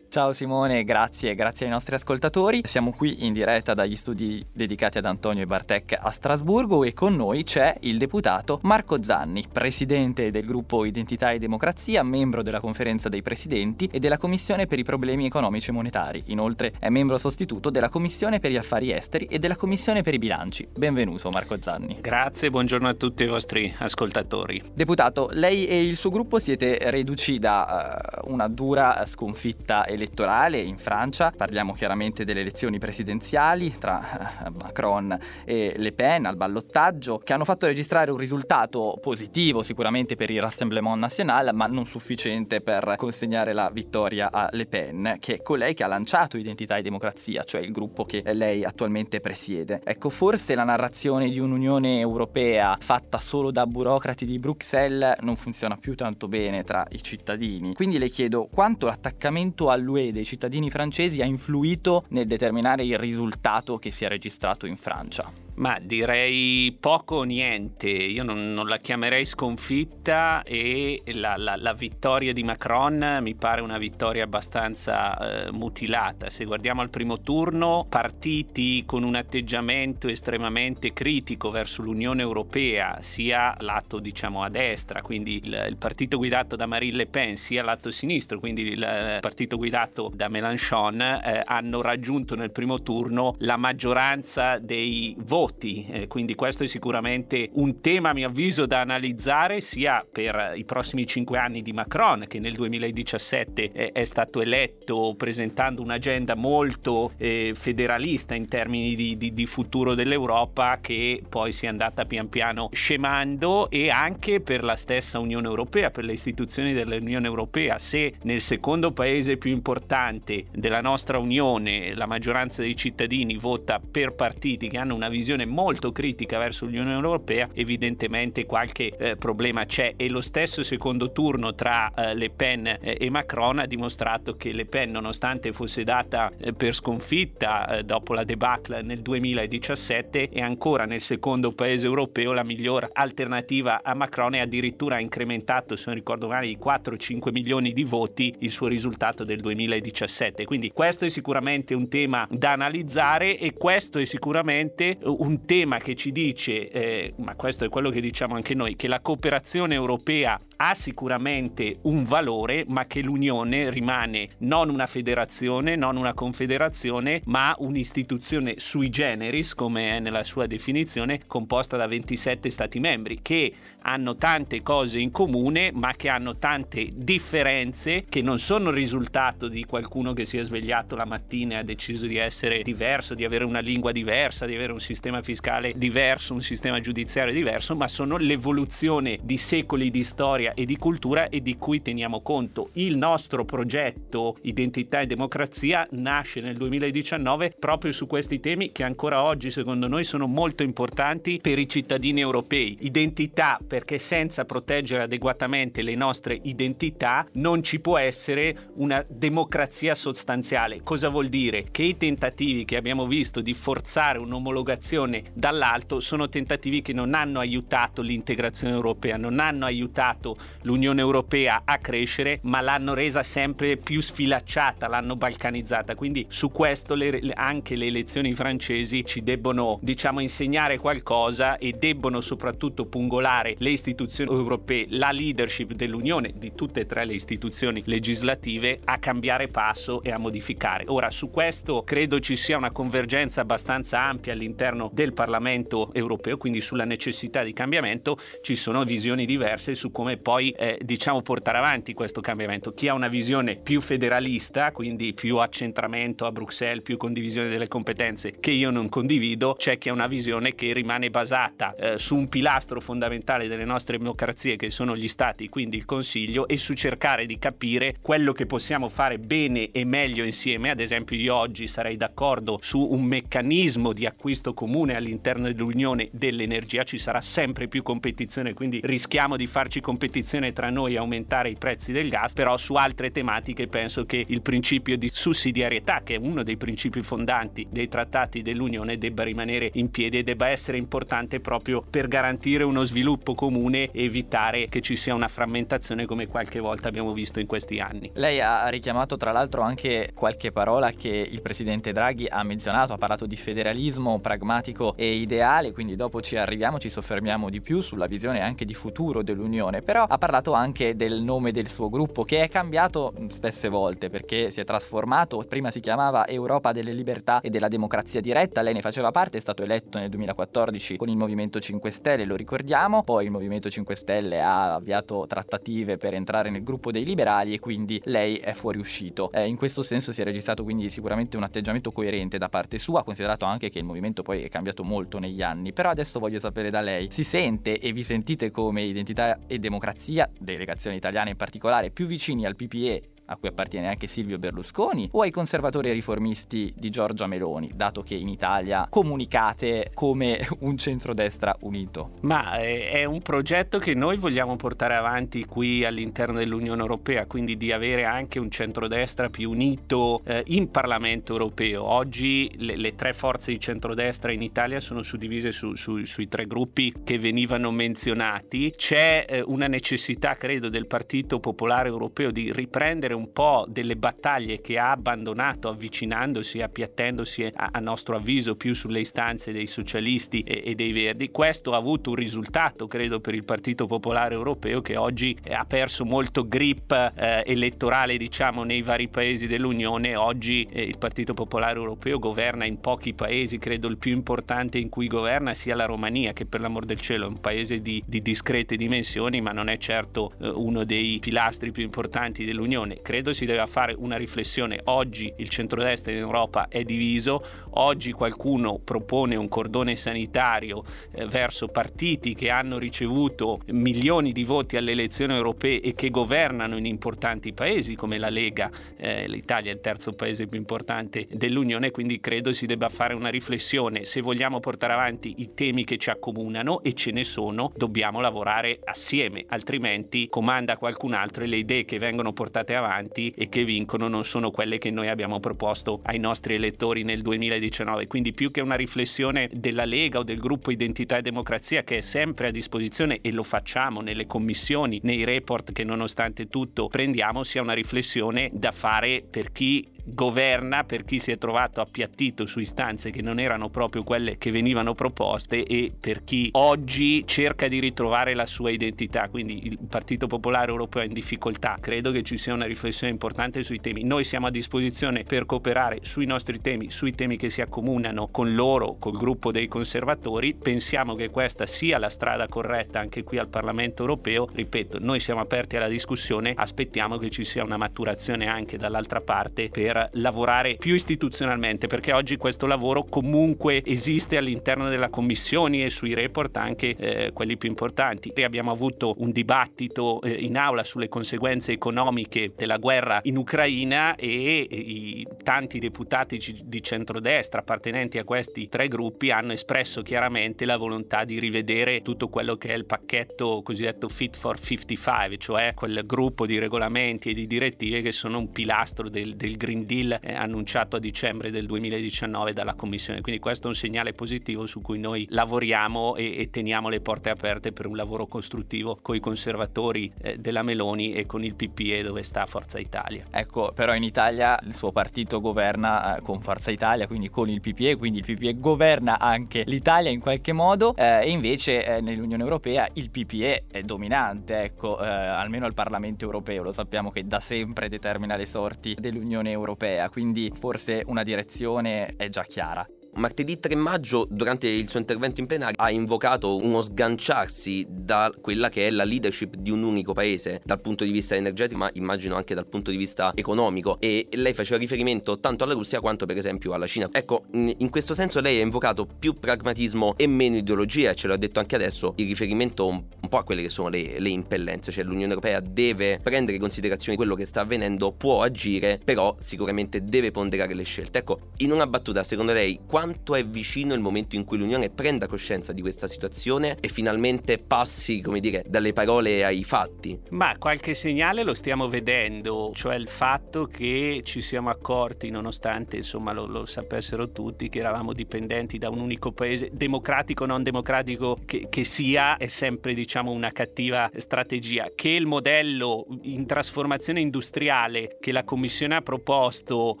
Ciao 0.10 0.32
Simone, 0.32 0.82
grazie, 0.82 1.36
grazie 1.36 1.66
ai 1.66 1.70
nostri 1.70 1.94
ascoltatori. 1.94 2.62
Siamo 2.64 2.90
qui 2.90 3.24
in 3.24 3.32
diretta 3.32 3.74
dagli 3.74 3.94
studi 3.94 4.44
dedicati 4.52 4.98
ad 4.98 5.04
Antonio 5.04 5.44
e 5.44 5.46
Bartek 5.46 5.96
a 5.96 6.10
Strasburgo 6.10 6.82
e 6.82 6.92
con 6.92 7.14
noi 7.14 7.44
c'è 7.44 7.76
il 7.82 7.96
deputato 7.96 8.58
Marco 8.62 9.00
Zanni, 9.04 9.44
presidente 9.52 10.32
del 10.32 10.44
gruppo 10.44 10.84
Identità 10.84 11.30
e 11.30 11.38
Democrazia, 11.38 12.02
membro 12.02 12.42
della 12.42 12.58
conferenza 12.58 13.08
dei 13.08 13.22
presidenti 13.22 13.88
e 13.88 14.00
della 14.00 14.18
Commissione 14.18 14.66
per 14.66 14.80
i 14.80 14.82
problemi 14.82 15.26
economici 15.26 15.70
e 15.70 15.74
monetari. 15.74 16.24
Inoltre 16.26 16.72
è 16.80 16.88
membro 16.88 17.16
sostituto 17.16 17.70
della 17.70 17.88
Commissione 17.88 18.40
per 18.40 18.50
gli 18.50 18.56
affari 18.56 18.90
esteri 18.90 19.26
e 19.26 19.38
della 19.38 19.54
Commissione 19.54 20.02
per 20.02 20.14
i 20.14 20.18
bilanci. 20.18 20.66
Benvenuto 20.76 21.30
Marco 21.30 21.54
Zanni. 21.60 21.98
Grazie, 22.00 22.50
buongiorno 22.50 22.88
a 22.88 22.94
tutti 22.94 23.22
i 23.22 23.28
vostri 23.28 23.72
ascoltatori. 23.78 24.60
Deputato, 24.74 25.28
lei 25.30 25.68
e 25.68 25.84
il 25.84 25.94
suo 25.94 26.10
gruppo 26.10 26.40
siete 26.40 26.90
reduci 26.90 27.38
da 27.38 28.18
uh, 28.24 28.32
una 28.32 28.48
dura 28.48 29.04
sconfitta 29.06 29.86
elettorale 29.86 29.98
in 30.04 30.78
Francia. 30.78 31.32
Parliamo 31.36 31.72
chiaramente 31.72 32.24
delle 32.24 32.40
elezioni 32.40 32.78
presidenziali 32.78 33.76
tra 33.78 34.44
uh, 34.46 34.52
Macron 34.62 35.18
e 35.44 35.74
Le 35.76 35.92
Pen 35.92 36.26
al 36.26 36.36
ballottaggio, 36.36 37.18
che 37.18 37.32
hanno 37.32 37.44
fatto 37.44 37.66
registrare 37.66 38.10
un 38.10 38.16
risultato 38.16 38.98
positivo 39.00 39.62
sicuramente 39.62 40.16
per 40.16 40.30
il 40.30 40.40
Rassemblement 40.40 40.96
National, 40.96 41.50
ma 41.54 41.66
non 41.66 41.86
sufficiente 41.86 42.60
per 42.60 42.94
consegnare 42.96 43.52
la 43.52 43.70
vittoria 43.72 44.30
a 44.30 44.48
Le 44.52 44.66
Pen, 44.66 45.16
che 45.18 45.34
è 45.34 45.42
colei 45.42 45.74
che 45.74 45.84
ha 45.84 45.88
lanciato 45.88 46.36
Identità 46.36 46.76
e 46.76 46.82
Democrazia, 46.82 47.42
cioè 47.42 47.60
il 47.60 47.72
gruppo 47.72 48.04
che 48.04 48.22
lei 48.32 48.64
attualmente 48.64 49.20
presiede. 49.20 49.80
Ecco, 49.84 50.08
forse 50.08 50.54
la 50.54 50.64
narrazione 50.64 51.28
di 51.28 51.38
un'Unione 51.38 51.98
Europea 51.98 52.76
fatta 52.80 53.18
solo 53.18 53.50
da 53.50 53.66
burocrati 53.66 54.24
di 54.24 54.38
Bruxelles 54.38 55.18
non 55.20 55.36
funziona 55.36 55.76
più 55.76 55.94
tanto 55.94 56.28
bene 56.28 56.64
tra 56.64 56.86
i 56.90 57.02
cittadini. 57.02 57.74
Quindi 57.74 57.98
le 57.98 58.08
chiedo 58.08 58.48
quanto 58.52 58.86
l'attaccamento 58.86 59.70
all'UE 59.90 60.12
dei 60.12 60.24
cittadini 60.24 60.70
francesi 60.70 61.20
ha 61.20 61.26
influito 61.26 62.04
nel 62.08 62.26
determinare 62.26 62.84
il 62.84 62.98
risultato 62.98 63.78
che 63.78 63.90
si 63.90 64.04
è 64.04 64.08
registrato 64.08 64.66
in 64.66 64.76
Francia. 64.76 65.49
Ma 65.54 65.78
direi 65.80 66.74
poco 66.78 67.16
o 67.16 67.22
niente, 67.24 67.90
io 67.90 68.22
non, 68.22 68.54
non 68.54 68.66
la 68.66 68.78
chiamerei 68.78 69.26
sconfitta 69.26 70.42
e 70.42 71.02
la, 71.14 71.36
la, 71.36 71.56
la, 71.56 71.72
vittoria 71.74 72.32
di 72.32 72.42
Macron 72.42 73.18
mi 73.20 73.34
pare 73.34 73.60
una 73.60 73.76
vittoria 73.76 74.24
abbastanza 74.24 75.48
eh, 75.48 75.52
mutilata. 75.52 76.30
Se 76.30 76.44
guardiamo 76.44 76.80
al 76.80 76.88
primo 76.88 77.20
turno, 77.20 77.84
partiti 77.88 78.84
con 78.86 79.02
un 79.02 79.16
atteggiamento 79.16 80.08
estremamente 80.08 80.92
critico 80.92 81.50
verso 81.50 81.82
l'Unione 81.82 82.22
Europea, 82.22 82.98
sia 83.00 83.54
lato 83.58 83.98
diciamo 83.98 84.42
a 84.42 84.48
destra, 84.48 85.02
quindi 85.02 85.40
il, 85.44 85.66
il 85.68 85.76
partito 85.76 86.16
guidato 86.16 86.56
da 86.56 86.66
Marine 86.66 86.96
Le 86.96 87.06
Pen, 87.06 87.36
sia 87.36 87.62
lato 87.62 87.90
sinistro, 87.90 88.38
quindi 88.38 88.62
il, 88.62 88.78
il 88.78 89.18
partito 89.20 89.56
guidato 89.56 90.10
da 90.14 90.28
Mélenchon, 90.28 91.00
eh, 91.00 91.42
hanno 91.44 91.82
raggiunto 91.82 92.34
nel 92.34 92.50
primo 92.50 92.80
turno 92.80 93.34
la 93.38 93.56
maggioranza 93.56 94.58
dei 94.58 95.14
voti 95.18 95.39
voti, 95.40 95.86
eh, 95.90 96.06
quindi 96.06 96.34
questo 96.34 96.64
è 96.64 96.66
sicuramente 96.66 97.48
un 97.54 97.80
tema 97.80 98.10
a 98.10 98.12
mio 98.12 98.28
avviso 98.28 98.66
da 98.66 98.80
analizzare 98.80 99.62
sia 99.62 100.04
per 100.10 100.52
i 100.54 100.64
prossimi 100.64 101.06
cinque 101.06 101.38
anni 101.38 101.62
di 101.62 101.72
Macron 101.72 102.26
che 102.28 102.38
nel 102.40 102.52
2017 102.52 103.72
eh, 103.72 103.92
è 103.92 104.04
stato 104.04 104.42
eletto 104.42 105.14
presentando 105.16 105.80
un'agenda 105.80 106.34
molto 106.34 107.12
eh, 107.16 107.52
federalista 107.54 108.34
in 108.34 108.48
termini 108.48 108.94
di, 108.94 109.16
di, 109.16 109.32
di, 109.32 109.46
futuro 109.46 109.94
dell'Europa 109.94 110.78
che 110.82 111.22
poi 111.26 111.52
si 111.52 111.64
è 111.64 111.68
andata 111.68 112.04
pian 112.04 112.28
piano 112.28 112.68
scemando 112.72 113.70
e 113.70 113.88
anche 113.88 114.40
per 114.40 114.62
la 114.62 114.76
stessa 114.76 115.18
Unione 115.18 115.48
Europea, 115.48 115.90
per 115.90 116.04
le 116.04 116.12
istituzioni 116.12 116.74
dell'Unione 116.74 117.26
Europea. 117.26 117.78
Se 117.78 118.12
nel 118.24 118.42
secondo 118.42 118.92
paese 118.92 119.38
più 119.38 119.52
importante 119.52 120.44
della 120.52 120.82
nostra 120.82 121.18
Unione 121.18 121.94
la 121.94 122.06
maggioranza 122.06 122.60
dei 122.60 122.76
cittadini 122.76 123.36
vota 123.36 123.80
per 123.80 124.14
partiti 124.14 124.68
che 124.68 124.76
hanno 124.76 124.94
una 124.94 125.08
visione 125.08 125.28
posizione 125.30 125.46
molto 125.46 125.92
critica 125.92 126.38
verso 126.38 126.64
l'Unione 126.64 126.92
Europea, 126.92 127.48
evidentemente 127.54 128.46
qualche 128.46 128.90
eh, 128.96 129.16
problema 129.16 129.64
c'è 129.64 129.94
e 129.96 130.08
lo 130.08 130.20
stesso 130.20 130.62
secondo 130.62 131.12
turno 131.12 131.54
tra 131.54 131.92
eh, 131.94 132.14
Le 132.14 132.30
Pen 132.30 132.66
eh, 132.66 132.96
e 132.98 133.10
Macron 133.10 133.60
ha 133.60 133.66
dimostrato 133.66 134.36
che 134.36 134.52
Le 134.52 134.64
Pen 134.64 134.90
nonostante 134.90 135.52
fosse 135.52 135.84
data 135.84 136.32
eh, 136.38 136.52
per 136.52 136.74
sconfitta 136.74 137.78
eh, 137.78 137.82
dopo 137.84 138.14
la 138.14 138.24
debacle 138.24 138.82
nel 138.82 139.00
2017 139.00 140.30
è 140.30 140.40
ancora 140.40 140.84
nel 140.84 141.00
secondo 141.00 141.52
paese 141.52 141.86
europeo 141.86 142.32
la 142.32 142.42
miglior 142.42 142.88
alternativa 142.92 143.80
a 143.82 143.94
Macron 143.94 144.34
e 144.34 144.40
addirittura 144.40 144.96
ha 144.96 145.00
incrementato, 145.00 145.76
se 145.76 145.84
non 145.86 145.94
ricordo 145.94 146.26
male, 146.28 146.46
di 146.46 146.58
4-5 146.60 147.30
milioni 147.30 147.72
di 147.72 147.84
voti 147.84 148.34
il 148.40 148.50
suo 148.50 148.66
risultato 148.66 149.24
del 149.24 149.40
2017. 149.40 150.44
Quindi 150.44 150.72
questo 150.72 151.04
è 151.04 151.08
sicuramente 151.08 151.74
un 151.74 151.88
tema 151.88 152.26
da 152.30 152.52
analizzare 152.52 153.38
e 153.38 153.54
questo 153.54 153.98
è 153.98 154.04
sicuramente 154.04 154.98
un 155.20 155.44
tema 155.44 155.78
che 155.78 155.94
ci 155.94 156.12
dice, 156.12 156.70
eh, 156.70 157.12
ma 157.16 157.34
questo 157.34 157.64
è 157.64 157.68
quello 157.68 157.90
che 157.90 158.00
diciamo 158.00 158.34
anche 158.34 158.54
noi, 158.54 158.76
che 158.76 158.88
la 158.88 159.00
cooperazione 159.00 159.74
europea 159.74 160.40
ha 160.56 160.74
sicuramente 160.74 161.78
un 161.82 162.04
valore, 162.04 162.64
ma 162.68 162.86
che 162.86 163.00
l'Unione 163.00 163.70
rimane 163.70 164.30
non 164.38 164.68
una 164.68 164.86
federazione, 164.86 165.76
non 165.76 165.96
una 165.96 166.14
confederazione, 166.14 167.22
ma 167.26 167.54
un'istituzione 167.58 168.54
sui 168.58 168.90
generis, 168.90 169.54
come 169.54 169.96
è 169.96 170.00
nella 170.00 170.24
sua 170.24 170.46
definizione, 170.46 171.20
composta 171.26 171.76
da 171.76 171.86
27 171.86 172.50
Stati 172.50 172.78
membri, 172.78 173.20
che 173.22 173.52
hanno 173.82 174.16
tante 174.16 174.62
cose 174.62 174.98
in 174.98 175.10
comune, 175.10 175.70
ma 175.72 175.94
che 175.94 176.08
hanno 176.08 176.36
tante 176.36 176.88
differenze, 176.92 178.04
che 178.08 178.20
non 178.22 178.38
sono 178.38 178.68
il 178.70 178.74
risultato 178.74 179.48
di 179.48 179.64
qualcuno 179.64 180.12
che 180.12 180.26
si 180.26 180.36
è 180.36 180.42
svegliato 180.42 180.94
la 180.94 181.06
mattina 181.06 181.54
e 181.54 181.58
ha 181.58 181.62
deciso 181.62 182.06
di 182.06 182.16
essere 182.16 182.62
diverso, 182.62 183.14
di 183.14 183.24
avere 183.24 183.44
una 183.44 183.60
lingua 183.60 183.92
diversa, 183.92 184.46
di 184.46 184.54
avere 184.54 184.72
un 184.72 184.80
sistema 184.80 185.09
fiscale 185.22 185.72
diverso, 185.76 186.32
un 186.32 186.40
sistema 186.40 186.80
giudiziario 186.80 187.32
diverso, 187.32 187.74
ma 187.74 187.88
sono 187.88 188.16
l'evoluzione 188.16 189.18
di 189.22 189.36
secoli 189.36 189.90
di 189.90 190.04
storia 190.04 190.52
e 190.54 190.64
di 190.64 190.76
cultura 190.76 191.28
e 191.28 191.42
di 191.42 191.56
cui 191.56 191.82
teniamo 191.82 192.20
conto. 192.20 192.70
Il 192.74 192.96
nostro 192.96 193.44
progetto 193.44 194.36
Identità 194.42 195.00
e 195.00 195.06
Democrazia 195.06 195.86
nasce 195.92 196.40
nel 196.40 196.56
2019 196.56 197.54
proprio 197.58 197.92
su 197.92 198.06
questi 198.06 198.40
temi 198.40 198.72
che 198.72 198.84
ancora 198.84 199.22
oggi 199.22 199.50
secondo 199.50 199.88
noi 199.88 200.04
sono 200.04 200.26
molto 200.26 200.62
importanti 200.62 201.38
per 201.40 201.58
i 201.58 201.68
cittadini 201.68 202.20
europei. 202.20 202.76
Identità 202.80 203.58
perché 203.66 203.98
senza 203.98 204.44
proteggere 204.44 205.02
adeguatamente 205.02 205.82
le 205.82 205.94
nostre 205.94 206.38
identità 206.42 207.26
non 207.32 207.62
ci 207.62 207.80
può 207.80 207.98
essere 207.98 208.68
una 208.76 209.04
democrazia 209.08 209.94
sostanziale. 209.94 210.80
Cosa 210.82 211.08
vuol 211.08 211.28
dire? 211.28 211.66
Che 211.70 211.82
i 211.82 211.96
tentativi 211.96 212.64
che 212.64 212.76
abbiamo 212.76 213.06
visto 213.06 213.40
di 213.40 213.54
forzare 213.54 214.18
un'omologazione 214.18 214.99
dall'alto 215.32 216.00
sono 216.00 216.28
tentativi 216.28 216.82
che 216.82 216.92
non 216.92 217.14
hanno 217.14 217.38
aiutato 217.38 218.02
l'integrazione 218.02 218.74
europea, 218.74 219.16
non 219.16 219.38
hanno 219.38 219.64
aiutato 219.64 220.36
l'Unione 220.62 221.00
Europea 221.00 221.62
a 221.64 221.78
crescere, 221.78 222.40
ma 222.42 222.60
l'hanno 222.60 222.94
resa 222.94 223.22
sempre 223.22 223.76
più 223.76 224.00
sfilacciata, 224.00 224.88
l'hanno 224.88 225.16
balcanizzata. 225.16 225.94
Quindi 225.94 226.26
su 226.28 226.50
questo 226.50 226.94
le, 226.94 227.20
anche 227.34 227.76
le 227.76 227.86
elezioni 227.86 228.34
francesi 228.34 229.04
ci 229.04 229.22
debbono, 229.22 229.78
diciamo, 229.80 230.20
insegnare 230.20 230.78
qualcosa 230.78 231.58
e 231.58 231.72
debbono 231.72 232.20
soprattutto 232.20 232.86
pungolare 232.86 233.54
le 233.58 233.70
istituzioni 233.70 234.30
europee, 234.30 234.86
la 234.90 235.10
leadership 235.10 235.72
dell'Unione, 235.72 236.32
di 236.36 236.52
tutte 236.52 236.80
e 236.80 236.86
tre 236.86 237.04
le 237.04 237.14
istituzioni 237.14 237.82
legislative, 237.86 238.80
a 238.84 238.98
cambiare 238.98 239.48
passo 239.48 240.02
e 240.02 240.10
a 240.10 240.18
modificare. 240.18 240.84
Ora, 240.88 241.10
su 241.10 241.30
questo 241.30 241.82
credo 241.84 242.20
ci 242.20 242.36
sia 242.36 242.56
una 242.56 242.70
convergenza 242.70 243.40
abbastanza 243.40 244.00
ampia 244.02 244.32
all'interno 244.32 244.89
del 244.90 245.12
Parlamento 245.12 245.92
europeo, 245.92 246.36
quindi 246.36 246.60
sulla 246.60 246.84
necessità 246.84 247.42
di 247.42 247.52
cambiamento 247.52 248.16
ci 248.42 248.56
sono 248.56 248.84
visioni 248.84 249.26
diverse 249.26 249.74
su 249.74 249.90
come 249.90 250.16
poi 250.16 250.50
eh, 250.50 250.78
diciamo 250.82 251.22
portare 251.22 251.58
avanti 251.58 251.94
questo 251.94 252.20
cambiamento. 252.20 252.72
Chi 252.72 252.88
ha 252.88 252.94
una 252.94 253.08
visione 253.08 253.56
più 253.56 253.80
federalista, 253.80 254.72
quindi 254.72 255.14
più 255.14 255.38
accentramento 255.38 256.26
a 256.26 256.32
Bruxelles, 256.32 256.82
più 256.82 256.96
condivisione 256.96 257.48
delle 257.48 257.68
competenze, 257.68 258.34
che 258.40 258.50
io 258.50 258.70
non 258.70 258.88
condivido, 258.88 259.54
c'è 259.56 259.78
chi 259.78 259.88
ha 259.88 259.92
una 259.92 260.06
visione 260.06 260.54
che 260.54 260.72
rimane 260.72 261.10
basata 261.10 261.74
eh, 261.74 261.98
su 261.98 262.16
un 262.16 262.28
pilastro 262.28 262.80
fondamentale 262.80 263.48
delle 263.48 263.64
nostre 263.64 263.98
democrazie 263.98 264.56
che 264.56 264.70
sono 264.70 264.96
gli 264.96 265.08
stati, 265.08 265.48
quindi 265.48 265.76
il 265.76 265.84
Consiglio, 265.84 266.48
e 266.48 266.56
su 266.56 266.74
cercare 266.74 267.26
di 267.26 267.38
capire 267.38 267.96
quello 268.00 268.32
che 268.32 268.46
possiamo 268.46 268.88
fare 268.88 269.18
bene 269.18 269.70
e 269.70 269.84
meglio 269.84 270.24
insieme. 270.24 270.70
Ad 270.70 270.80
esempio 270.80 271.16
io 271.16 271.34
oggi 271.34 271.66
sarei 271.66 271.96
d'accordo 271.96 272.58
su 272.60 272.80
un 272.80 273.02
meccanismo 273.04 273.92
di 273.92 274.06
acquisto 274.06 274.54
comune 274.54 274.79
comune 274.80 274.96
all'interno 274.96 275.52
dell'Unione 275.52 276.08
dell'energia, 276.10 276.84
ci 276.84 276.96
sarà 276.96 277.20
sempre 277.20 277.68
più 277.68 277.82
competizione, 277.82 278.54
quindi 278.54 278.80
rischiamo 278.82 279.36
di 279.36 279.46
farci 279.46 279.80
competizione 279.80 280.54
tra 280.54 280.70
noi 280.70 280.94
e 280.94 280.96
aumentare 280.96 281.50
i 281.50 281.56
prezzi 281.58 281.92
del 281.92 282.08
gas, 282.08 282.32
però 282.32 282.56
su 282.56 282.74
altre 282.74 283.10
tematiche 283.10 283.66
penso 283.66 284.06
che 284.06 284.24
il 284.26 284.40
principio 284.40 284.96
di 284.96 285.10
sussidiarietà, 285.12 286.00
che 286.02 286.14
è 286.14 286.18
uno 286.18 286.42
dei 286.42 286.56
principi 286.56 287.02
fondanti 287.02 287.66
dei 287.70 287.88
trattati 287.88 288.40
dell'Unione, 288.40 288.96
debba 288.96 289.22
rimanere 289.22 289.70
in 289.74 289.90
piedi 289.90 290.18
e 290.18 290.22
debba 290.22 290.48
essere 290.48 290.78
importante 290.78 291.40
proprio 291.40 291.82
per 291.88 292.08
garantire 292.08 292.64
uno 292.64 292.84
sviluppo 292.84 293.34
comune 293.34 293.90
e 293.92 294.04
evitare 294.04 294.68
che 294.68 294.80
ci 294.80 294.96
sia 294.96 295.14
una 295.14 295.28
frammentazione 295.28 296.06
come 296.06 296.26
qualche 296.26 296.58
volta 296.58 296.88
abbiamo 296.88 297.12
visto 297.12 297.38
in 297.38 297.46
questi 297.46 297.80
anni. 297.80 298.10
Lei 298.14 298.40
ha 298.40 298.66
richiamato 298.68 299.18
tra 299.18 299.30
l'altro 299.30 299.60
anche 299.60 300.12
qualche 300.14 300.52
parola 300.52 300.90
che 300.92 301.28
il 301.30 301.42
presidente 301.42 301.92
Draghi 301.92 302.26
ha 302.28 302.42
menzionato, 302.42 302.94
ha 302.94 302.96
parlato 302.96 303.26
di 303.26 303.36
federalismo 303.36 304.18
pragmatico 304.20 304.69
e 304.96 305.14
ideale, 305.14 305.72
quindi 305.72 305.96
dopo 305.96 306.20
ci 306.20 306.36
arriviamo, 306.36 306.78
ci 306.78 306.88
soffermiamo 306.88 307.50
di 307.50 307.60
più 307.60 307.80
sulla 307.80 308.06
visione 308.06 308.40
anche 308.40 308.64
di 308.64 308.74
futuro 308.74 309.22
dell'Unione, 309.22 309.82
però 309.82 310.04
ha 310.04 310.18
parlato 310.18 310.52
anche 310.52 310.96
del 310.96 311.22
nome 311.22 311.52
del 311.52 311.68
suo 311.68 311.88
gruppo 311.90 312.24
che 312.24 312.42
è 312.42 312.48
cambiato 312.48 313.12
spesse 313.28 313.68
volte 313.68 314.08
perché 314.08 314.50
si 314.50 314.60
è 314.60 314.64
trasformato, 314.64 315.44
prima 315.48 315.70
si 315.70 315.80
chiamava 315.80 316.26
Europa 316.26 316.72
delle 316.72 316.92
libertà 316.92 317.40
e 317.40 317.50
della 317.50 317.68
democrazia 317.68 318.20
diretta, 318.20 318.62
lei 318.62 318.74
ne 318.74 318.80
faceva 318.80 319.10
parte, 319.10 319.38
è 319.38 319.40
stato 319.40 319.62
eletto 319.62 319.98
nel 319.98 320.08
2014 320.08 320.96
con 320.96 321.08
il 321.08 321.16
Movimento 321.16 321.58
5 321.58 321.90
Stelle, 321.90 322.24
lo 322.24 322.36
ricordiamo, 322.36 323.02
poi 323.02 323.24
il 323.24 323.30
Movimento 323.30 323.68
5 323.68 323.94
Stelle 323.94 324.40
ha 324.40 324.74
avviato 324.74 325.26
trattative 325.26 325.96
per 325.96 326.14
entrare 326.14 326.50
nel 326.50 326.62
gruppo 326.62 326.90
dei 326.90 327.04
liberali 327.04 327.54
e 327.54 327.58
quindi 327.58 328.00
lei 328.04 328.36
è 328.36 328.52
fuoriuscito. 328.52 329.30
Eh, 329.32 329.46
in 329.46 329.56
questo 329.56 329.82
senso 329.82 330.12
si 330.12 330.20
è 330.20 330.24
registrato 330.24 330.62
quindi 330.62 330.90
sicuramente 330.90 331.36
un 331.36 331.42
atteggiamento 331.42 331.90
coerente 331.90 332.38
da 332.38 332.48
parte 332.48 332.78
sua, 332.78 333.02
considerato 333.02 333.44
anche 333.44 333.68
che 333.68 333.78
il 333.78 333.84
movimento 333.84 334.22
poi 334.22 334.42
è 334.42 334.48
cambiato 334.48 334.59
molto 334.84 335.18
negli 335.18 335.42
anni, 335.42 335.72
però 335.72 335.90
adesso 335.90 336.18
voglio 336.18 336.38
sapere 336.38 336.70
da 336.70 336.80
lei, 336.80 337.10
si 337.10 337.24
sente 337.24 337.78
e 337.78 337.92
vi 337.92 338.02
sentite 338.02 338.50
come 338.50 338.82
identità 338.82 339.38
e 339.46 339.58
democrazia, 339.58 340.28
delegazione 340.38 340.96
italiana 340.96 341.30
in 341.30 341.36
particolare, 341.36 341.90
più 341.90 342.06
vicini 342.06 342.46
al 342.46 342.56
PPE 342.56 343.02
a 343.30 343.36
cui 343.36 343.48
appartiene 343.48 343.88
anche 343.88 344.06
Silvio 344.06 344.38
Berlusconi, 344.38 345.08
o 345.12 345.22
ai 345.22 345.30
conservatori 345.30 345.88
e 345.88 345.92
riformisti 345.92 346.74
di 346.76 346.90
Giorgia 346.90 347.26
Meloni, 347.26 347.70
dato 347.74 348.02
che 348.02 348.14
in 348.14 348.28
Italia 348.28 348.86
comunicate 348.88 349.90
come 349.94 350.46
un 350.60 350.76
centrodestra 350.76 351.56
unito? 351.60 352.10
Ma 352.22 352.58
eh, 352.58 352.90
è 352.90 353.04
un 353.04 353.22
progetto 353.22 353.78
che 353.78 353.94
noi 353.94 354.16
vogliamo 354.16 354.56
portare 354.56 354.96
avanti 354.96 355.44
qui 355.44 355.84
all'interno 355.84 356.38
dell'Unione 356.38 356.80
Europea, 356.80 357.26
quindi 357.26 357.56
di 357.56 357.70
avere 357.70 358.04
anche 358.04 358.40
un 358.40 358.50
centrodestra 358.50 359.30
più 359.30 359.50
unito 359.50 360.22
eh, 360.24 360.42
in 360.48 360.70
Parlamento 360.70 361.32
europeo. 361.32 361.84
Oggi 361.84 362.50
le, 362.56 362.76
le, 362.76 362.94
tre 362.96 363.12
forze 363.12 363.52
di 363.52 363.60
centrodestra 363.60 364.32
in 364.32 364.42
Italia 364.42 364.80
sono 364.80 365.02
suddivise 365.02 365.52
su, 365.52 365.74
su, 365.76 366.04
sui 366.04 366.28
tre 366.28 366.46
gruppi 366.46 366.92
che 367.04 367.18
venivano 367.18 367.70
menzionati. 367.70 368.72
C'è 368.76 369.24
eh, 369.28 369.40
una 369.42 369.68
necessità, 369.68 370.34
credo, 370.34 370.68
del 370.68 370.86
Partito 370.88 371.38
Popolare 371.38 371.88
Europeo 371.88 372.32
di 372.32 372.52
riprendere 372.52 373.14
un 373.14 373.19
po' 373.32 373.64
delle 373.68 373.96
battaglie 373.96 374.60
che 374.60 374.78
ha 374.78 374.90
abbandonato 374.90 375.68
avvicinandosi, 375.68 376.60
appiattendosi 376.62 377.44
a, 377.54 377.68
a 377.72 377.78
nostro 377.80 378.16
avviso 378.16 378.56
più 378.56 378.74
sulle 378.74 379.00
istanze 379.00 379.52
dei 379.52 379.66
socialisti 379.66 380.40
e, 380.40 380.62
e, 380.64 380.74
dei 380.74 380.92
verdi. 380.92 381.30
Questo 381.30 381.72
ha 381.72 381.76
avuto 381.76 382.10
un 382.10 382.16
risultato, 382.16 382.86
credo, 382.86 383.20
per 383.20 383.34
il 383.34 383.44
Partito 383.44 383.86
Popolare 383.86 384.34
Europeo 384.34 384.80
che 384.80 384.96
oggi 384.96 385.36
ha 385.50 385.64
perso 385.64 386.04
molto 386.04 386.46
grip 386.46 386.92
eh, 386.92 387.42
elettorale, 387.46 388.16
diciamo, 388.16 388.64
nei 388.64 388.82
vari 388.82 389.08
paesi 389.08 389.46
dell'Unione. 389.46 390.16
Oggi 390.16 390.66
eh, 390.70 390.82
il 390.82 390.98
Partito 390.98 391.34
Popolare 391.34 391.78
Europeo 391.78 392.18
governa 392.18 392.64
in 392.64 392.80
pochi 392.80 393.14
paesi, 393.14 393.58
credo 393.58 393.88
il 393.88 393.98
più 393.98 394.12
importante 394.12 394.78
in 394.78 394.88
cui 394.88 395.06
governa 395.06 395.54
sia 395.54 395.74
la 395.74 395.86
Romania, 395.86 396.32
che 396.32 396.46
per 396.46 396.60
l'amor 396.60 396.84
del 396.84 397.00
cielo 397.00 397.24
è 397.26 397.28
un 397.28 397.40
paese 397.40 397.80
di, 397.80 398.02
di 398.06 398.22
discrete 398.22 398.76
dimensioni, 398.76 399.40
ma 399.40 399.52
non 399.52 399.68
è 399.68 399.78
certo 399.78 400.32
eh, 400.40 400.48
uno 400.48 400.84
dei 400.84 401.18
pilastri 401.20 401.72
più 401.72 401.82
importanti 401.82 402.44
dell'Unione 402.44 403.00
credo 403.10 403.32
si 403.32 403.44
deve 403.44 403.66
fare 403.66 403.92
una 403.98 404.16
riflessione. 404.16 404.78
Oggi 404.84 405.32
il 405.38 405.48
centrodestra 405.48 406.12
in 406.12 406.18
Europa 406.18 406.68
è 406.68 406.84
diviso, 406.84 407.44
oggi 407.70 408.12
qualcuno 408.12 408.78
propone 408.78 409.34
un 409.34 409.48
cordone 409.48 409.96
sanitario 409.96 410.84
eh, 411.10 411.26
verso 411.26 411.66
partiti 411.66 412.34
che 412.34 412.50
hanno 412.50 412.78
ricevuto 412.78 413.62
milioni 413.72 414.30
di 414.30 414.44
voti 414.44 414.76
alle 414.76 414.92
elezioni 414.92 415.34
europee 415.34 415.80
e 415.80 415.92
che 415.92 416.08
governano 416.08 416.76
in 416.76 416.86
importanti 416.86 417.52
paesi 417.52 417.96
come 417.96 418.16
la 418.16 418.28
Lega, 418.28 418.70
eh, 418.96 419.26
l'Italia 419.26 419.72
è 419.72 419.74
il 419.74 419.80
terzo 419.80 420.12
paese 420.12 420.46
più 420.46 420.58
importante 420.58 421.26
dell'Unione, 421.32 421.90
quindi 421.90 422.20
credo 422.20 422.52
si 422.52 422.66
debba 422.66 422.88
fare 422.90 423.14
una 423.14 423.28
riflessione. 423.28 424.04
Se 424.04 424.20
vogliamo 424.20 424.60
portare 424.60 424.92
avanti 424.92 425.34
i 425.38 425.52
temi 425.54 425.82
che 425.82 425.96
ci 425.96 426.10
accomunano 426.10 426.80
e 426.82 426.92
ce 426.94 427.10
ne 427.10 427.24
sono, 427.24 427.72
dobbiamo 427.74 428.20
lavorare 428.20 428.78
assieme, 428.84 429.46
altrimenti 429.48 430.28
comanda 430.28 430.76
qualcun 430.76 431.14
altro 431.14 431.42
e 431.42 431.48
le 431.48 431.56
idee 431.56 431.84
che 431.84 431.98
vengono 431.98 432.32
portate 432.32 432.76
avanti 432.76 432.98
avanti 433.00 433.32
e 433.36 433.48
che 433.48 433.64
vincono 433.64 434.08
non 434.08 434.24
sono 434.24 434.50
quelle 434.50 434.78
che 434.78 434.90
noi 434.90 435.08
abbiamo 435.08 435.40
proposto 435.40 436.00
ai 436.04 436.18
nostri 436.18 436.54
elettori 436.54 437.02
nel 437.02 437.22
2019. 437.22 438.06
Quindi 438.06 438.32
più 438.32 438.50
che 438.50 438.60
una 438.60 438.74
riflessione 438.74 439.48
della 439.52 439.84
Lega 439.84 440.18
o 440.18 440.22
del 440.22 440.38
gruppo 440.38 440.70
Identità 440.70 441.16
e 441.16 441.22
Democrazia 441.22 441.82
che 441.82 441.98
è 441.98 442.00
sempre 442.00 442.48
a 442.48 442.50
disposizione 442.50 443.20
e 443.22 443.32
lo 443.32 443.42
facciamo 443.42 444.00
nelle 444.00 444.26
commissioni, 444.26 445.00
nei 445.02 445.24
report 445.24 445.72
che 445.72 445.84
nonostante 445.84 446.48
tutto 446.48 446.88
prendiamo, 446.88 447.42
sia 447.42 447.62
una 447.62 447.72
riflessione 447.72 448.50
da 448.52 448.70
fare 448.70 449.24
per 449.28 449.50
chi 449.50 449.86
governa 450.12 450.84
per 450.84 451.04
chi 451.04 451.18
si 451.18 451.30
è 451.30 451.38
trovato 451.38 451.80
appiattito 451.80 452.46
su 452.46 452.60
istanze 452.60 453.10
che 453.10 453.22
non 453.22 453.38
erano 453.38 453.68
proprio 453.68 454.02
quelle 454.02 454.38
che 454.38 454.50
venivano 454.50 454.94
proposte 454.94 455.64
e 455.64 455.92
per 455.98 456.24
chi 456.24 456.48
oggi 456.52 457.26
cerca 457.26 457.68
di 457.68 457.78
ritrovare 457.78 458.34
la 458.34 458.46
sua 458.46 458.70
identità. 458.70 459.28
Quindi 459.28 459.66
il 459.66 459.78
Partito 459.88 460.26
Popolare 460.26 460.70
Europeo 460.70 461.02
è 461.02 461.06
in 461.06 461.12
difficoltà. 461.12 461.76
Credo 461.80 462.10
che 462.10 462.22
ci 462.22 462.36
sia 462.36 462.54
una 462.54 462.66
riflessione 462.66 463.12
importante 463.12 463.62
sui 463.62 463.80
temi. 463.80 464.04
Noi 464.04 464.24
siamo 464.24 464.46
a 464.46 464.50
disposizione 464.50 465.22
per 465.22 465.46
cooperare 465.46 466.00
sui 466.02 466.26
nostri 466.26 466.60
temi, 466.60 466.90
sui 466.90 467.12
temi 467.12 467.36
che 467.36 467.50
si 467.50 467.60
accomunano 467.60 468.28
con 468.28 468.54
loro, 468.54 468.96
col 468.98 469.16
gruppo 469.16 469.52
dei 469.52 469.68
conservatori. 469.68 470.54
Pensiamo 470.54 471.14
che 471.14 471.30
questa 471.30 471.66
sia 471.66 471.98
la 471.98 472.08
strada 472.08 472.46
corretta 472.46 473.00
anche 473.00 473.22
qui 473.22 473.38
al 473.38 473.48
Parlamento 473.48 474.02
Europeo. 474.02 474.48
Ripeto, 474.52 474.98
noi 475.00 475.20
siamo 475.20 475.40
aperti 475.40 475.76
alla 475.76 475.88
discussione, 475.88 476.52
aspettiamo 476.54 477.16
che 477.18 477.30
ci 477.30 477.44
sia 477.44 477.64
una 477.64 477.76
maturazione 477.76 478.46
anche 478.46 478.76
dall'altra 478.76 479.20
parte 479.20 479.68
per 479.68 479.99
lavorare 480.12 480.76
più 480.76 480.94
istituzionalmente, 480.94 481.86
perché 481.86 482.12
oggi 482.12 482.36
questo 482.36 482.66
lavoro 482.66 483.04
comunque 483.04 483.82
esiste 483.84 484.36
all'interno 484.36 484.88
della 484.88 485.08
commissioni 485.08 485.84
e 485.84 485.90
sui 485.90 486.14
report 486.14 486.56
anche 486.56 486.94
eh, 486.96 487.30
quelli 487.32 487.56
più 487.56 487.68
importanti. 487.68 488.32
E 488.34 488.44
abbiamo 488.44 488.70
avuto 488.70 489.14
un 489.18 489.30
dibattito 489.32 490.20
eh, 490.22 490.30
in 490.30 490.56
aula 490.56 490.84
sulle 490.84 491.08
conseguenze 491.08 491.72
economiche 491.72 492.52
della 492.56 492.78
guerra 492.78 493.20
in 493.24 493.36
Ucraina 493.36 494.14
e 494.14 494.66
i 494.70 495.26
tanti 495.42 495.78
deputati 495.78 496.38
di 496.64 496.82
centrodestra 496.82 497.60
appartenenti 497.60 498.18
a 498.18 498.24
questi 498.24 498.68
tre 498.68 498.88
gruppi 498.88 499.30
hanno 499.30 499.52
espresso 499.52 500.02
chiaramente 500.02 500.64
la 500.64 500.76
volontà 500.76 501.24
di 501.24 501.38
rivedere 501.38 502.02
tutto 502.02 502.28
quello 502.28 502.56
che 502.56 502.68
è 502.68 502.74
il 502.74 502.86
pacchetto 502.86 503.62
cosiddetto 503.62 504.08
Fit 504.08 504.36
for 504.36 504.58
55, 504.58 505.38
cioè 505.38 505.72
quel 505.74 506.02
gruppo 506.04 506.46
di 506.46 506.58
regolamenti 506.58 507.30
e 507.30 507.34
di 507.34 507.46
direttive 507.46 508.02
che 508.02 508.12
sono 508.12 508.38
un 508.38 508.50
pilastro 508.50 509.08
del, 509.08 509.36
del 509.36 509.56
Green 509.56 509.79
Deal 509.86 510.18
eh, 510.20 510.34
annunciato 510.34 510.96
a 510.96 510.98
dicembre 510.98 511.50
del 511.50 511.66
2019 511.66 512.52
dalla 512.52 512.74
Commissione. 512.74 513.20
Quindi 513.20 513.40
questo 513.40 513.66
è 513.66 513.70
un 513.70 513.76
segnale 513.76 514.12
positivo 514.12 514.66
su 514.66 514.80
cui 514.80 514.98
noi 514.98 515.26
lavoriamo 515.30 516.16
e, 516.16 516.38
e 516.38 516.50
teniamo 516.50 516.88
le 516.88 517.00
porte 517.00 517.30
aperte 517.30 517.72
per 517.72 517.86
un 517.86 517.96
lavoro 517.96 518.26
costruttivo 518.26 518.98
con 519.00 519.16
i 519.16 519.20
conservatori 519.20 520.12
eh, 520.20 520.36
della 520.38 520.62
Meloni 520.62 521.12
e 521.12 521.26
con 521.26 521.42
il 521.44 521.56
PPE 521.56 522.02
dove 522.02 522.22
sta 522.22 522.46
Forza 522.46 522.78
Italia. 522.78 523.24
Ecco, 523.30 523.72
però 523.74 523.94
in 523.94 524.02
Italia 524.02 524.58
il 524.64 524.74
suo 524.74 524.92
partito 524.92 525.40
governa 525.40 526.16
eh, 526.16 526.20
con 526.20 526.40
Forza 526.40 526.70
Italia, 526.70 527.06
quindi 527.06 527.30
con 527.30 527.48
il 527.48 527.60
PPE, 527.60 527.96
quindi 527.96 528.18
il 528.18 528.24
PPE 528.24 528.54
governa 528.56 529.18
anche 529.18 529.64
l'Italia 529.66 530.10
in 530.10 530.20
qualche 530.20 530.52
modo 530.52 530.94
eh, 530.96 531.22
e 531.22 531.30
invece 531.30 531.84
eh, 531.84 532.00
nell'Unione 532.00 532.42
Europea 532.42 532.88
il 532.94 533.10
PPE 533.10 533.64
è 533.70 533.80
dominante, 533.82 534.62
ecco, 534.62 535.02
eh, 535.02 535.06
almeno 535.06 535.66
al 535.66 535.74
Parlamento 535.74 536.24
europeo, 536.24 536.62
lo 536.62 536.72
sappiamo 536.72 537.10
che 537.10 537.26
da 537.26 537.40
sempre 537.40 537.88
determina 537.88 538.36
le 538.36 538.46
sorti 538.46 538.96
dell'Unione 538.98 539.50
Europea 539.50 539.69
europea, 539.70 540.08
quindi 540.10 540.52
forse 540.54 541.02
una 541.06 541.22
direzione 541.22 542.14
è 542.16 542.28
già 542.28 542.42
chiara. 542.42 542.86
Martedì 543.14 543.58
3 543.58 543.74
maggio, 543.74 544.26
durante 544.30 544.68
il 544.68 544.88
suo 544.88 545.00
intervento 545.00 545.40
in 545.40 545.46
plenaria, 545.46 545.76
ha 545.76 545.90
invocato 545.90 546.56
uno 546.56 546.80
sganciarsi 546.80 547.84
da 547.88 548.32
quella 548.40 548.68
che 548.68 548.86
è 548.86 548.90
la 548.90 549.04
leadership 549.04 549.56
di 549.56 549.70
un 549.70 549.82
unico 549.82 550.12
paese 550.12 550.60
dal 550.64 550.80
punto 550.80 551.04
di 551.04 551.10
vista 551.10 551.34
energetico, 551.34 551.78
ma 551.78 551.90
immagino 551.94 552.36
anche 552.36 552.54
dal 552.54 552.66
punto 552.66 552.90
di 552.90 552.96
vista 552.96 553.32
economico. 553.34 553.98
E 554.00 554.28
lei 554.32 554.54
faceva 554.54 554.78
riferimento 554.78 555.38
tanto 555.40 555.64
alla 555.64 555.74
Russia 555.74 556.00
quanto, 556.00 556.24
per 556.24 556.38
esempio, 556.38 556.72
alla 556.72 556.86
Cina. 556.86 557.08
Ecco, 557.10 557.44
in 557.52 557.90
questo 557.90 558.14
senso 558.14 558.40
lei 558.40 558.58
ha 558.58 558.62
invocato 558.62 559.06
più 559.06 559.34
pragmatismo 559.34 560.14
e 560.16 560.26
meno 560.26 560.56
ideologia, 560.56 561.12
ce 561.12 561.26
l'ha 561.26 561.36
detto 561.36 561.58
anche 561.58 561.74
adesso, 561.74 562.14
in 562.16 562.26
riferimento 562.26 562.86
un, 562.86 563.02
po' 563.28 563.38
a 563.38 563.44
quelle 563.44 563.62
che 563.62 563.70
sono 563.70 563.88
le, 563.88 564.18
le 564.18 564.28
impellenze, 564.28 564.92
cioè 564.92 565.04
l'Unione 565.04 565.28
Europea 565.28 565.60
deve 565.60 566.20
prendere 566.22 566.54
in 566.54 566.60
considerazione 566.60 567.16
quello 567.16 567.34
che 567.34 567.44
sta 567.44 567.62
avvenendo, 567.62 568.12
può 568.12 568.42
agire, 568.42 569.00
però 569.04 569.36
sicuramente 569.40 570.04
deve 570.04 570.30
ponderare 570.30 570.74
le 570.74 570.84
scelte. 570.84 571.18
Ecco, 571.18 571.38
in 571.58 571.72
una 571.72 571.86
battuta, 571.86 572.24
secondo 572.24 572.52
lei, 572.52 572.80
quando 572.86 572.99
quanto 573.00 573.34
è 573.34 573.42
vicino 573.42 573.94
il 573.94 574.00
momento 574.00 574.36
in 574.36 574.44
cui 574.44 574.58
l'Unione 574.58 574.90
prenda 574.90 575.26
coscienza 575.26 575.72
di 575.72 575.80
questa 575.80 576.06
situazione 576.06 576.76
e 576.80 576.88
finalmente 576.88 577.56
passi, 577.56 578.20
come 578.20 578.40
dire, 578.40 578.62
dalle 578.68 578.92
parole 578.92 579.42
ai 579.42 579.64
fatti? 579.64 580.20
Ma 580.30 580.58
qualche 580.58 580.92
segnale 580.92 581.42
lo 581.42 581.54
stiamo 581.54 581.88
vedendo, 581.88 582.72
cioè 582.74 582.96
il 582.96 583.08
fatto 583.08 583.64
che 583.64 584.20
ci 584.22 584.42
siamo 584.42 584.68
accorti, 584.68 585.30
nonostante 585.30 585.96
insomma 585.96 586.32
lo, 586.32 586.44
lo 586.44 586.66
sapessero 586.66 587.30
tutti, 587.30 587.70
che 587.70 587.78
eravamo 587.78 588.12
dipendenti 588.12 588.76
da 588.76 588.90
un 588.90 589.00
unico 589.00 589.32
paese, 589.32 589.70
democratico 589.72 590.44
o 590.44 590.46
non 590.46 590.62
democratico 590.62 591.38
che, 591.46 591.68
che 591.70 591.84
sia, 591.84 592.36
è 592.36 592.48
sempre 592.48 592.92
diciamo 592.92 593.30
una 593.30 593.50
cattiva 593.50 594.10
strategia. 594.14 594.90
Che 594.94 595.08
il 595.08 595.24
modello 595.24 596.04
in 596.24 596.44
trasformazione 596.44 597.22
industriale 597.22 598.18
che 598.20 598.30
la 598.30 598.44
Commissione 598.44 598.96
ha 598.96 599.00
proposto 599.00 600.00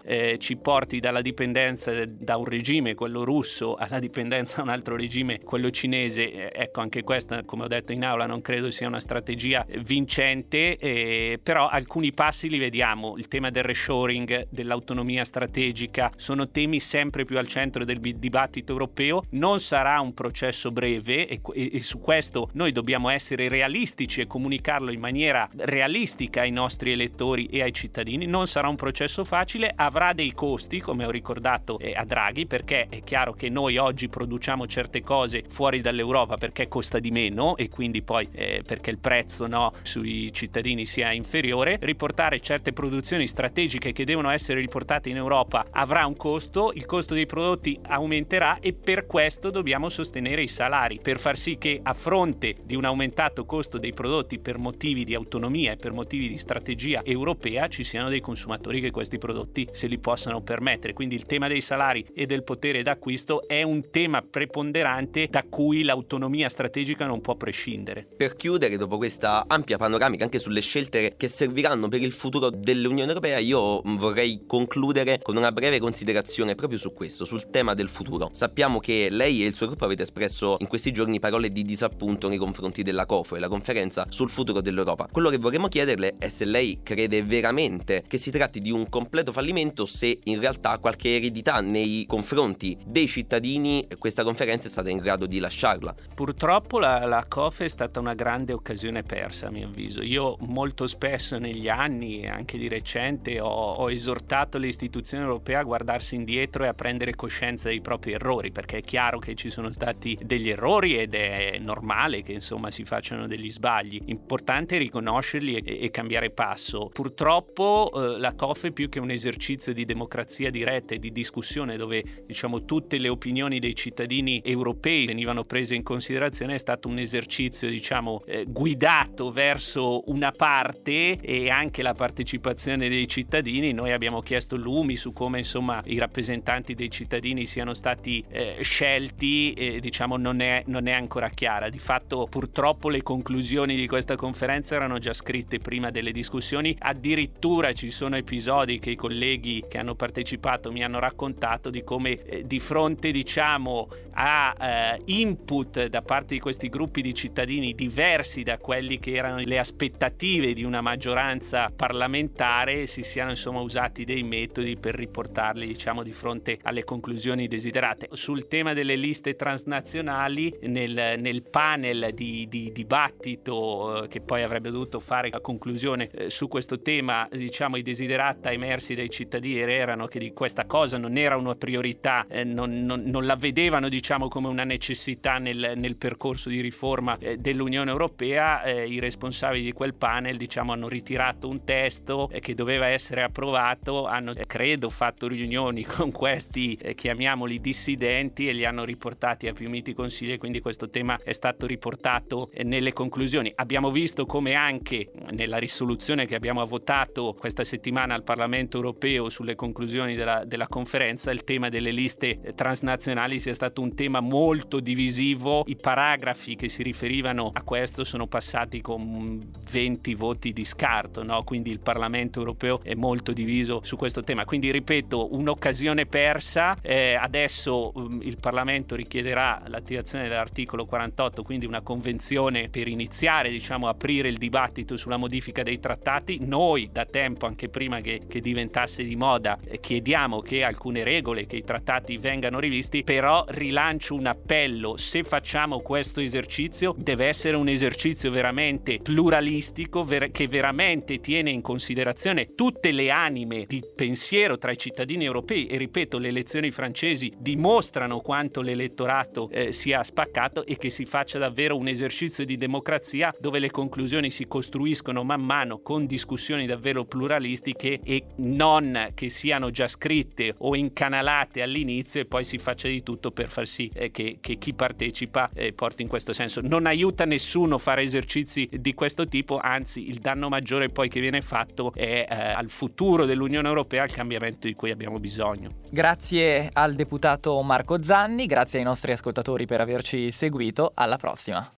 eh, 0.04 0.36
ci 0.38 0.58
porti 0.58 1.00
dalla 1.00 1.22
dipendenza 1.22 2.04
da 2.04 2.36
un 2.36 2.44
regime, 2.44 2.89
quello 2.94 3.24
russo, 3.24 3.74
alla 3.80 3.98
dipendenza 3.98 4.56
da 4.56 4.62
un 4.62 4.68
altro 4.68 4.96
regime, 4.96 5.40
quello 5.40 5.70
cinese, 5.70 6.32
eh, 6.32 6.52
ecco 6.52 6.80
anche 6.80 7.02
questa, 7.02 7.44
come 7.44 7.64
ho 7.64 7.68
detto 7.68 7.92
in 7.92 8.04
aula, 8.04 8.26
non 8.26 8.40
credo 8.40 8.70
sia 8.70 8.88
una 8.88 9.00
strategia 9.00 9.66
vincente, 9.78 10.76
eh, 10.78 11.38
però 11.42 11.68
alcuni 11.68 12.12
passi 12.12 12.48
li 12.48 12.58
vediamo. 12.58 13.16
Il 13.16 13.28
tema 13.28 13.50
del 13.50 13.64
reshoring, 13.64 14.46
dell'autonomia 14.50 15.24
strategica, 15.24 16.12
sono 16.16 16.48
temi 16.48 16.80
sempre 16.80 17.24
più 17.24 17.38
al 17.38 17.46
centro 17.46 17.84
del 17.84 18.00
dibattito 18.00 18.72
europeo. 18.72 19.24
Non 19.30 19.60
sarà 19.60 20.00
un 20.00 20.14
processo 20.14 20.70
breve 20.70 21.26
e, 21.26 21.40
e, 21.54 21.70
e 21.74 21.80
su 21.80 22.00
questo 22.00 22.48
noi 22.52 22.72
dobbiamo 22.72 23.08
essere 23.08 23.48
realistici 23.48 24.20
e 24.20 24.26
comunicarlo 24.26 24.90
in 24.90 25.00
maniera 25.00 25.48
realistica 25.56 26.42
ai 26.42 26.50
nostri 26.50 26.92
elettori 26.92 27.46
e 27.46 27.62
ai 27.62 27.72
cittadini. 27.72 28.26
Non 28.26 28.46
sarà 28.46 28.68
un 28.68 28.76
processo 28.76 29.24
facile, 29.24 29.72
avrà 29.74 30.12
dei 30.12 30.32
costi, 30.32 30.80
come 30.80 31.04
ho 31.04 31.10
ricordato 31.10 31.78
eh, 31.78 31.92
a 31.94 32.04
Draghi, 32.04 32.46
perché 32.46 32.79
è 32.88 33.02
chiaro 33.02 33.32
che 33.32 33.48
noi 33.48 33.76
oggi 33.76 34.08
produciamo 34.08 34.66
certe 34.66 35.00
cose 35.00 35.44
fuori 35.48 35.80
dall'Europa 35.80 36.36
perché 36.36 36.68
costa 36.68 36.98
di 36.98 37.10
meno 37.10 37.56
e 37.56 37.68
quindi 37.68 38.02
poi 38.02 38.28
eh, 38.32 38.62
perché 38.64 38.90
il 38.90 38.98
prezzo 38.98 39.46
no, 39.46 39.72
sui 39.82 40.32
cittadini 40.32 40.86
sia 40.86 41.12
inferiore. 41.12 41.78
Riportare 41.80 42.40
certe 42.40 42.72
produzioni 42.72 43.26
strategiche 43.26 43.92
che 43.92 44.04
devono 44.04 44.30
essere 44.30 44.60
riportate 44.60 45.08
in 45.08 45.16
Europa 45.16 45.66
avrà 45.70 46.06
un 46.06 46.16
costo, 46.16 46.72
il 46.74 46.86
costo 46.86 47.14
dei 47.14 47.26
prodotti 47.26 47.78
aumenterà 47.88 48.58
e 48.60 48.72
per 48.72 49.06
questo 49.06 49.50
dobbiamo 49.50 49.88
sostenere 49.88 50.42
i 50.42 50.48
salari 50.48 51.00
per 51.02 51.18
far 51.18 51.36
sì 51.36 51.58
che 51.58 51.80
a 51.82 51.92
fronte 51.92 52.56
di 52.62 52.76
un 52.76 52.84
aumentato 52.84 53.44
costo 53.44 53.78
dei 53.78 53.92
prodotti 53.92 54.38
per 54.38 54.58
motivi 54.58 55.04
di 55.04 55.14
autonomia 55.14 55.72
e 55.72 55.76
per 55.76 55.92
motivi 55.92 56.28
di 56.28 56.38
strategia 56.38 57.02
europea 57.04 57.68
ci 57.68 57.84
siano 57.84 58.08
dei 58.08 58.20
consumatori 58.20 58.80
che 58.80 58.90
questi 58.90 59.18
prodotti 59.18 59.68
se 59.72 59.86
li 59.86 59.98
possano 59.98 60.40
permettere. 60.42 60.92
Quindi 60.92 61.14
il 61.14 61.24
tema 61.24 61.48
dei 61.48 61.60
salari 61.60 62.06
e 62.14 62.26
del 62.26 62.44
potere 62.44 62.69
d'acquisto 62.78 63.46
è 63.46 63.62
un 63.62 63.90
tema 63.90 64.22
preponderante 64.22 65.26
da 65.28 65.44
cui 65.48 65.82
l'autonomia 65.82 66.48
strategica 66.48 67.06
non 67.06 67.20
può 67.20 67.34
prescindere. 67.34 68.06
Per 68.16 68.36
chiudere, 68.36 68.76
dopo 68.76 68.96
questa 68.96 69.44
ampia 69.46 69.76
panoramica 69.76 70.24
anche 70.24 70.38
sulle 70.38 70.60
scelte 70.60 71.14
che 71.16 71.28
serviranno 71.28 71.88
per 71.88 72.00
il 72.00 72.12
futuro 72.12 72.50
dell'Unione 72.50 73.08
Europea, 73.08 73.38
io 73.38 73.82
vorrei 73.82 74.44
concludere 74.46 75.18
con 75.20 75.36
una 75.36 75.52
breve 75.52 75.78
considerazione 75.80 76.54
proprio 76.54 76.78
su 76.78 76.92
questo, 76.92 77.24
sul 77.24 77.50
tema 77.50 77.74
del 77.74 77.88
futuro. 77.88 78.30
Sappiamo 78.32 78.78
che 78.78 79.08
lei 79.10 79.42
e 79.42 79.46
il 79.46 79.54
suo 79.54 79.66
gruppo 79.66 79.84
avete 79.84 80.02
espresso 80.02 80.56
in 80.60 80.68
questi 80.68 80.92
giorni 80.92 81.18
parole 81.18 81.50
di 81.50 81.64
disappunto 81.64 82.28
nei 82.28 82.38
confronti 82.38 82.82
della 82.82 83.06
COFO 83.06 83.36
e 83.36 83.40
la 83.40 83.48
conferenza 83.48 84.06
sul 84.08 84.30
futuro 84.30 84.60
dell'Europa. 84.60 85.08
Quello 85.10 85.30
che 85.30 85.38
vorremmo 85.38 85.68
chiederle 85.68 86.14
è 86.18 86.28
se 86.28 86.44
lei 86.44 86.80
crede 86.82 87.22
veramente 87.22 88.04
che 88.06 88.18
si 88.18 88.30
tratti 88.30 88.60
di 88.60 88.70
un 88.70 88.88
completo 88.88 89.32
fallimento, 89.32 89.84
se 89.84 90.20
in 90.24 90.38
realtà 90.40 90.78
qualche 90.78 91.16
eredità 91.16 91.60
nei 91.60 92.04
confronti 92.06 92.59
dei 92.84 93.08
cittadini 93.08 93.86
questa 93.98 94.22
conferenza 94.22 94.66
è 94.66 94.70
stata 94.70 94.90
in 94.90 94.98
grado 94.98 95.26
di 95.26 95.38
lasciarla. 95.38 95.94
Purtroppo 96.14 96.78
la, 96.78 97.06
la 97.06 97.24
COFE 97.26 97.64
è 97.64 97.68
stata 97.68 98.00
una 98.00 98.14
grande 98.14 98.52
occasione 98.52 99.02
persa 99.02 99.48
a 99.48 99.50
mio 99.50 99.66
avviso. 99.66 100.02
Io 100.02 100.36
molto 100.46 100.86
spesso 100.86 101.38
negli 101.38 101.68
anni, 101.68 102.26
anche 102.26 102.58
di 102.58 102.68
recente, 102.68 103.40
ho, 103.40 103.48
ho 103.48 103.90
esortato 103.90 104.58
le 104.58 104.68
istituzioni 104.68 105.24
europee 105.24 105.56
a 105.56 105.62
guardarsi 105.62 106.14
indietro 106.14 106.64
e 106.64 106.68
a 106.68 106.74
prendere 106.74 107.14
coscienza 107.14 107.68
dei 107.68 107.80
propri 107.80 108.12
errori, 108.12 108.50
perché 108.50 108.78
è 108.78 108.82
chiaro 108.82 109.18
che 109.18 109.34
ci 109.34 109.50
sono 109.50 109.72
stati 109.72 110.18
degli 110.22 110.50
errori 110.50 110.98
ed 110.98 111.14
è 111.14 111.58
normale 111.58 112.22
che 112.22 112.32
insomma 112.32 112.70
si 112.70 112.84
facciano 112.84 113.26
degli 113.26 113.50
sbagli. 113.50 114.00
Importante 114.06 114.78
riconoscerli 114.78 115.56
e, 115.56 115.84
e 115.84 115.90
cambiare 115.90 116.30
passo. 116.30 116.90
Purtroppo 116.92 117.90
eh, 117.94 118.18
la 118.18 118.34
COFE 118.34 118.72
più 118.72 118.88
che 118.88 119.00
un 119.00 119.10
esercizio 119.10 119.72
di 119.72 119.84
democrazia 119.84 120.50
diretta 120.50 120.94
e 120.94 120.98
di 120.98 121.10
discussione 121.10 121.76
dove 121.76 122.24
diciamo 122.26 122.49
tutte 122.58 122.98
le 122.98 123.08
opinioni 123.08 123.58
dei 123.58 123.74
cittadini 123.74 124.42
europei 124.44 125.06
venivano 125.06 125.44
prese 125.44 125.74
in 125.74 125.82
considerazione 125.82 126.54
è 126.54 126.58
stato 126.58 126.88
un 126.88 126.98
esercizio 126.98 127.68
diciamo 127.68 128.22
eh, 128.26 128.44
guidato 128.46 129.30
verso 129.30 130.08
una 130.10 130.30
parte 130.30 131.18
e 131.20 131.50
anche 131.50 131.82
la 131.82 131.94
partecipazione 131.94 132.88
dei 132.88 133.06
cittadini. 133.08 133.72
Noi 133.72 133.92
abbiamo 133.92 134.20
chiesto 134.20 134.56
lumi 134.56 134.96
su 134.96 135.12
come 135.12 135.38
insomma 135.38 135.80
i 135.86 135.98
rappresentanti 135.98 136.74
dei 136.74 136.90
cittadini 136.90 137.46
siano 137.46 137.74
stati 137.74 138.24
eh, 138.28 138.58
scelti 138.60 139.52
e 139.52 139.80
diciamo 139.80 140.16
non 140.16 140.40
è, 140.40 140.62
non 140.66 140.86
è 140.86 140.92
ancora 140.92 141.28
chiara. 141.28 141.68
Di 141.68 141.78
fatto 141.78 142.26
purtroppo 142.28 142.88
le 142.88 143.02
conclusioni 143.02 143.76
di 143.76 143.86
questa 143.86 144.16
conferenza 144.16 144.74
erano 144.74 144.98
già 144.98 145.12
scritte 145.12 145.58
prima 145.58 145.90
delle 145.90 146.12
discussioni, 146.12 146.76
addirittura 146.78 147.72
ci 147.72 147.90
sono 147.90 148.16
episodi 148.16 148.78
che 148.78 148.90
i 148.90 148.96
colleghi 148.96 149.64
che 149.68 149.78
hanno 149.78 149.94
partecipato 149.94 150.72
mi 150.72 150.84
hanno 150.84 150.98
raccontato 150.98 151.70
di 151.70 151.82
come 151.82 152.22
eh, 152.22 152.39
di 152.46 152.58
fronte 152.58 153.10
diciamo 153.10 153.88
a 154.22 154.54
eh, 154.60 155.00
input 155.06 155.86
da 155.86 156.02
parte 156.02 156.34
di 156.34 156.40
questi 156.40 156.68
gruppi 156.68 157.00
di 157.00 157.14
cittadini 157.14 157.74
diversi 157.74 158.42
da 158.42 158.58
quelli 158.58 158.98
che 158.98 159.14
erano 159.14 159.38
le 159.38 159.58
aspettative 159.58 160.52
di 160.52 160.62
una 160.62 160.82
maggioranza 160.82 161.70
parlamentare 161.74 162.84
si 162.84 163.02
siano 163.02 163.30
insomma 163.30 163.60
usati 163.60 164.04
dei 164.04 164.22
metodi 164.22 164.76
per 164.76 164.94
riportarli 164.94 165.66
diciamo 165.66 166.02
di 166.02 166.12
fronte 166.12 166.58
alle 166.62 166.84
conclusioni 166.84 167.48
desiderate. 167.48 168.08
Sul 168.12 168.46
tema 168.46 168.74
delle 168.74 168.96
liste 168.96 169.36
transnazionali 169.36 170.54
nel, 170.64 171.14
nel 171.18 171.42
panel 171.42 172.10
di, 172.12 172.46
di 172.46 172.70
dibattito 172.72 174.04
eh, 174.04 174.08
che 174.08 174.20
poi 174.20 174.42
avrebbe 174.42 174.70
dovuto 174.70 175.00
fare 175.00 175.30
la 175.30 175.40
conclusione 175.40 176.10
eh, 176.10 176.28
su 176.28 176.46
questo 176.46 176.80
tema 176.80 177.26
diciamo 177.30 177.76
i 177.76 177.82
desiderata 177.82 178.50
emersi 178.50 178.94
dai 178.94 179.08
cittadini 179.08 179.60
erano 179.60 180.06
che 180.06 180.18
di 180.18 180.32
questa 180.32 180.66
cosa 180.66 180.98
non 180.98 181.16
era 181.16 181.36
una 181.36 181.54
priorità, 181.54 182.26
eh, 182.28 182.44
non, 182.44 182.84
non, 182.84 183.02
non, 183.06 183.24
la 183.24 183.36
vedevano 183.36 183.88
diciamo 183.88 184.08
come 184.18 184.48
una 184.48 184.64
necessità 184.64 185.38
nel, 185.38 185.74
nel 185.76 185.96
percorso 185.96 186.48
di 186.48 186.60
riforma 186.60 187.16
eh, 187.18 187.36
dell'Unione 187.36 187.90
Europea, 187.90 188.62
eh, 188.62 188.88
i 188.88 188.98
responsabili 188.98 189.62
di 189.62 189.72
quel 189.72 189.94
panel 189.94 190.36
diciamo 190.36 190.72
hanno 190.72 190.88
ritirato 190.88 191.48
un 191.48 191.62
testo 191.64 192.28
eh, 192.30 192.40
che 192.40 192.54
doveva 192.54 192.86
essere 192.86 193.22
approvato, 193.22 194.06
hanno 194.06 194.32
eh, 194.32 194.44
credo 194.46 194.90
fatto 194.90 195.28
riunioni 195.28 195.84
con 195.86 196.10
questi 196.10 196.74
eh, 196.80 196.94
chiamiamoli 196.94 197.60
dissidenti 197.60 198.48
e 198.48 198.52
li 198.52 198.64
hanno 198.64 198.84
riportati 198.84 199.46
a 199.46 199.52
più 199.52 199.68
miti 199.68 199.92
consigli 199.92 200.32
e 200.32 200.38
quindi 200.38 200.60
questo 200.60 200.90
tema 200.90 201.20
è 201.22 201.32
stato 201.32 201.66
riportato 201.66 202.50
nelle 202.64 202.92
conclusioni. 202.92 203.52
Abbiamo 203.54 203.90
visto 203.90 204.26
come 204.26 204.54
anche 204.54 205.10
nella 205.30 205.58
risoluzione 205.58 206.26
che 206.26 206.34
abbiamo 206.34 206.64
votato 206.66 207.36
questa 207.38 207.64
settimana 207.64 208.14
al 208.14 208.24
Parlamento 208.24 208.76
europeo 208.76 209.28
sulle 209.28 209.54
conclusioni 209.54 210.16
della, 210.16 210.42
della 210.44 210.66
conferenza 210.66 211.30
il 211.30 211.44
tema 211.44 211.68
delle 211.68 211.90
liste 211.90 212.40
transnazionali 212.54 213.38
sia 213.38 213.54
stato 213.54 213.82
un 213.82 213.89
tema 213.94 214.20
molto 214.20 214.80
divisivo. 214.80 215.64
I 215.66 215.76
paragrafi 215.76 216.56
che 216.56 216.68
si 216.68 216.82
riferivano 216.82 217.50
a 217.52 217.62
questo 217.62 218.04
sono 218.04 218.26
passati 218.26 218.80
con 218.80 219.50
20 219.70 220.14
voti 220.14 220.52
di 220.52 220.64
scarto, 220.64 221.22
no? 221.22 221.42
quindi 221.42 221.70
il 221.70 221.80
Parlamento 221.80 222.38
europeo 222.38 222.80
è 222.82 222.94
molto 222.94 223.32
diviso 223.32 223.80
su 223.82 223.96
questo 223.96 224.22
tema. 224.22 224.44
Quindi 224.44 224.70
ripeto, 224.70 225.34
un'occasione 225.34 226.06
persa. 226.06 226.76
Eh, 226.82 227.14
adesso 227.14 227.92
um, 227.94 228.20
il 228.22 228.38
Parlamento 228.38 228.94
richiederà 228.94 229.62
l'attivazione 229.66 230.28
dell'articolo 230.28 230.86
48, 230.86 231.42
quindi 231.42 231.66
una 231.66 231.80
convenzione 231.80 232.68
per 232.68 232.88
iniziare 232.88 233.50
diciamo, 233.50 233.88
aprire 233.88 234.28
il 234.28 234.38
dibattito 234.38 234.96
sulla 234.96 235.16
modifica 235.16 235.62
dei 235.62 235.80
trattati. 235.80 236.38
Noi 236.44 236.90
da 236.92 237.04
tempo, 237.04 237.46
anche 237.46 237.68
prima 237.68 238.00
che, 238.00 238.22
che 238.28 238.40
diventasse 238.40 239.02
di 239.04 239.16
moda, 239.16 239.58
eh, 239.64 239.80
chiediamo 239.80 240.40
che 240.40 240.64
alcune 240.64 241.04
regole, 241.04 241.46
che 241.46 241.56
i 241.56 241.64
trattati 241.64 242.16
vengano 242.16 242.58
rivisti, 242.58 243.02
però 243.02 243.44
rilancio 243.80 244.14
un 244.14 244.26
appello, 244.26 244.98
se 244.98 245.24
facciamo 245.24 245.80
questo 245.80 246.20
esercizio 246.20 246.94
deve 246.98 247.26
essere 247.26 247.56
un 247.56 247.66
esercizio 247.66 248.30
veramente 248.30 248.98
pluralistico, 248.98 250.04
ver- 250.04 250.30
che 250.30 250.48
veramente 250.48 251.18
tiene 251.20 251.50
in 251.50 251.62
considerazione 251.62 252.54
tutte 252.54 252.92
le 252.92 253.10
anime 253.10 253.64
di 253.66 253.82
pensiero 253.96 254.58
tra 254.58 254.70
i 254.70 254.76
cittadini 254.76 255.24
europei. 255.24 255.66
E 255.66 255.78
ripeto 255.78 256.18
le 256.18 256.28
elezioni 256.28 256.70
francesi 256.70 257.32
dimostrano 257.38 258.20
quanto 258.20 258.60
l'elettorato 258.60 259.48
eh, 259.50 259.72
sia 259.72 260.02
spaccato 260.02 260.66
e 260.66 260.76
che 260.76 260.90
si 260.90 261.06
faccia 261.06 261.38
davvero 261.38 261.78
un 261.78 261.88
esercizio 261.88 262.44
di 262.44 262.58
democrazia 262.58 263.34
dove 263.40 263.60
le 263.60 263.70
conclusioni 263.70 264.30
si 264.30 264.46
costruiscono 264.46 265.24
man 265.24 265.40
mano 265.40 265.80
con 265.80 266.04
discussioni 266.04 266.66
davvero 266.66 267.06
pluralistiche 267.06 268.00
e 268.04 268.24
non 268.36 269.12
che 269.14 269.30
siano 269.30 269.70
già 269.70 269.88
scritte 269.88 270.54
o 270.58 270.76
incanalate 270.76 271.62
all'inizio 271.62 272.20
e 272.20 272.26
poi 272.26 272.44
si 272.44 272.58
faccia 272.58 272.86
di 272.86 273.02
tutto 273.02 273.30
per 273.30 273.48
far 273.48 273.68
sì 273.70 273.90
eh, 273.94 274.10
che, 274.10 274.38
che, 274.40 274.56
chi 274.56 274.74
partecipa 274.74 275.48
eh, 275.54 275.72
porti 275.72 276.02
in 276.02 276.08
questo 276.08 276.32
senso. 276.32 276.60
Non 276.60 276.86
aiuta 276.86 277.24
nessuno 277.24 277.78
fare 277.78 278.02
esercizi 278.02 278.68
di 278.70 278.92
questo 278.94 279.26
tipo, 279.26 279.58
anzi 279.58 280.08
il 280.08 280.18
danno 280.18 280.48
maggiore 280.48 280.88
poi 280.88 281.08
che 281.08 281.20
viene 281.20 281.40
fatto 281.40 281.92
è 281.94 282.26
eh, 282.28 282.34
al 282.34 282.68
futuro 282.68 283.24
dell'Unione 283.24 283.68
Europea, 283.68 284.02
al 284.02 284.10
cambiamento 284.10 284.66
di 284.66 284.74
cui 284.74 284.90
abbiamo 284.90 285.18
bisogno. 285.18 285.68
Grazie 285.90 286.68
al 286.72 286.94
deputato 286.94 287.60
Marco 287.62 288.02
Zanni, 288.02 288.46
grazie 288.46 288.80
ai 288.80 288.84
nostri 288.84 289.12
ascoltatori 289.12 289.66
per 289.66 289.80
averci 289.80 290.30
seguito, 290.32 290.90
alla 290.94 291.16
prossima. 291.16 291.72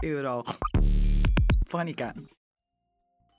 Euro. 0.00 0.44
Fonica. 1.66 2.12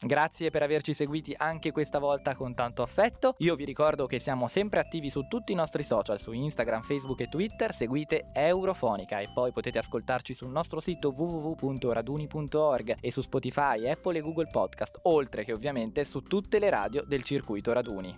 Grazie 0.01 0.49
per 0.49 0.63
averci 0.63 0.93
seguiti 0.93 1.33
anche 1.35 1.73
questa 1.73 1.99
volta 1.99 2.33
con 2.33 2.53
tanto 2.53 2.81
affetto. 2.81 3.35
Io 3.39 3.55
vi 3.55 3.65
ricordo 3.65 4.05
che 4.05 4.17
siamo 4.17 4.47
sempre 4.47 4.79
attivi 4.79 5.09
su 5.09 5.27
tutti 5.27 5.51
i 5.51 5.55
nostri 5.55 5.83
social, 5.83 6.17
su 6.21 6.31
Instagram, 6.31 6.83
Facebook 6.83 7.19
e 7.19 7.27
Twitter. 7.27 7.73
Seguite 7.73 8.29
Eurofonica 8.31 9.19
e 9.19 9.29
poi 9.33 9.51
potete 9.51 9.77
ascoltarci 9.77 10.33
sul 10.33 10.51
nostro 10.51 10.79
sito 10.79 11.09
www.raduni.org 11.09 12.95
e 13.01 13.12
su 13.12 13.19
Spotify, 13.21 13.89
Apple 13.89 14.19
e 14.19 14.21
Google 14.21 14.47
Podcast, 14.49 14.99
oltre 15.03 15.43
che 15.43 15.51
ovviamente 15.51 16.05
su 16.05 16.21
tutte 16.21 16.59
le 16.59 16.69
radio 16.69 17.03
del 17.03 17.23
circuito 17.23 17.73
Raduni. 17.73 18.17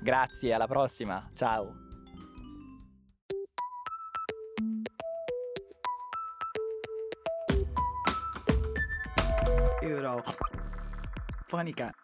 Grazie, 0.00 0.54
alla 0.54 0.66
prossima. 0.66 1.30
Ciao. 1.34 1.74
Euro. 9.82 10.22
Fonica. 11.48 11.94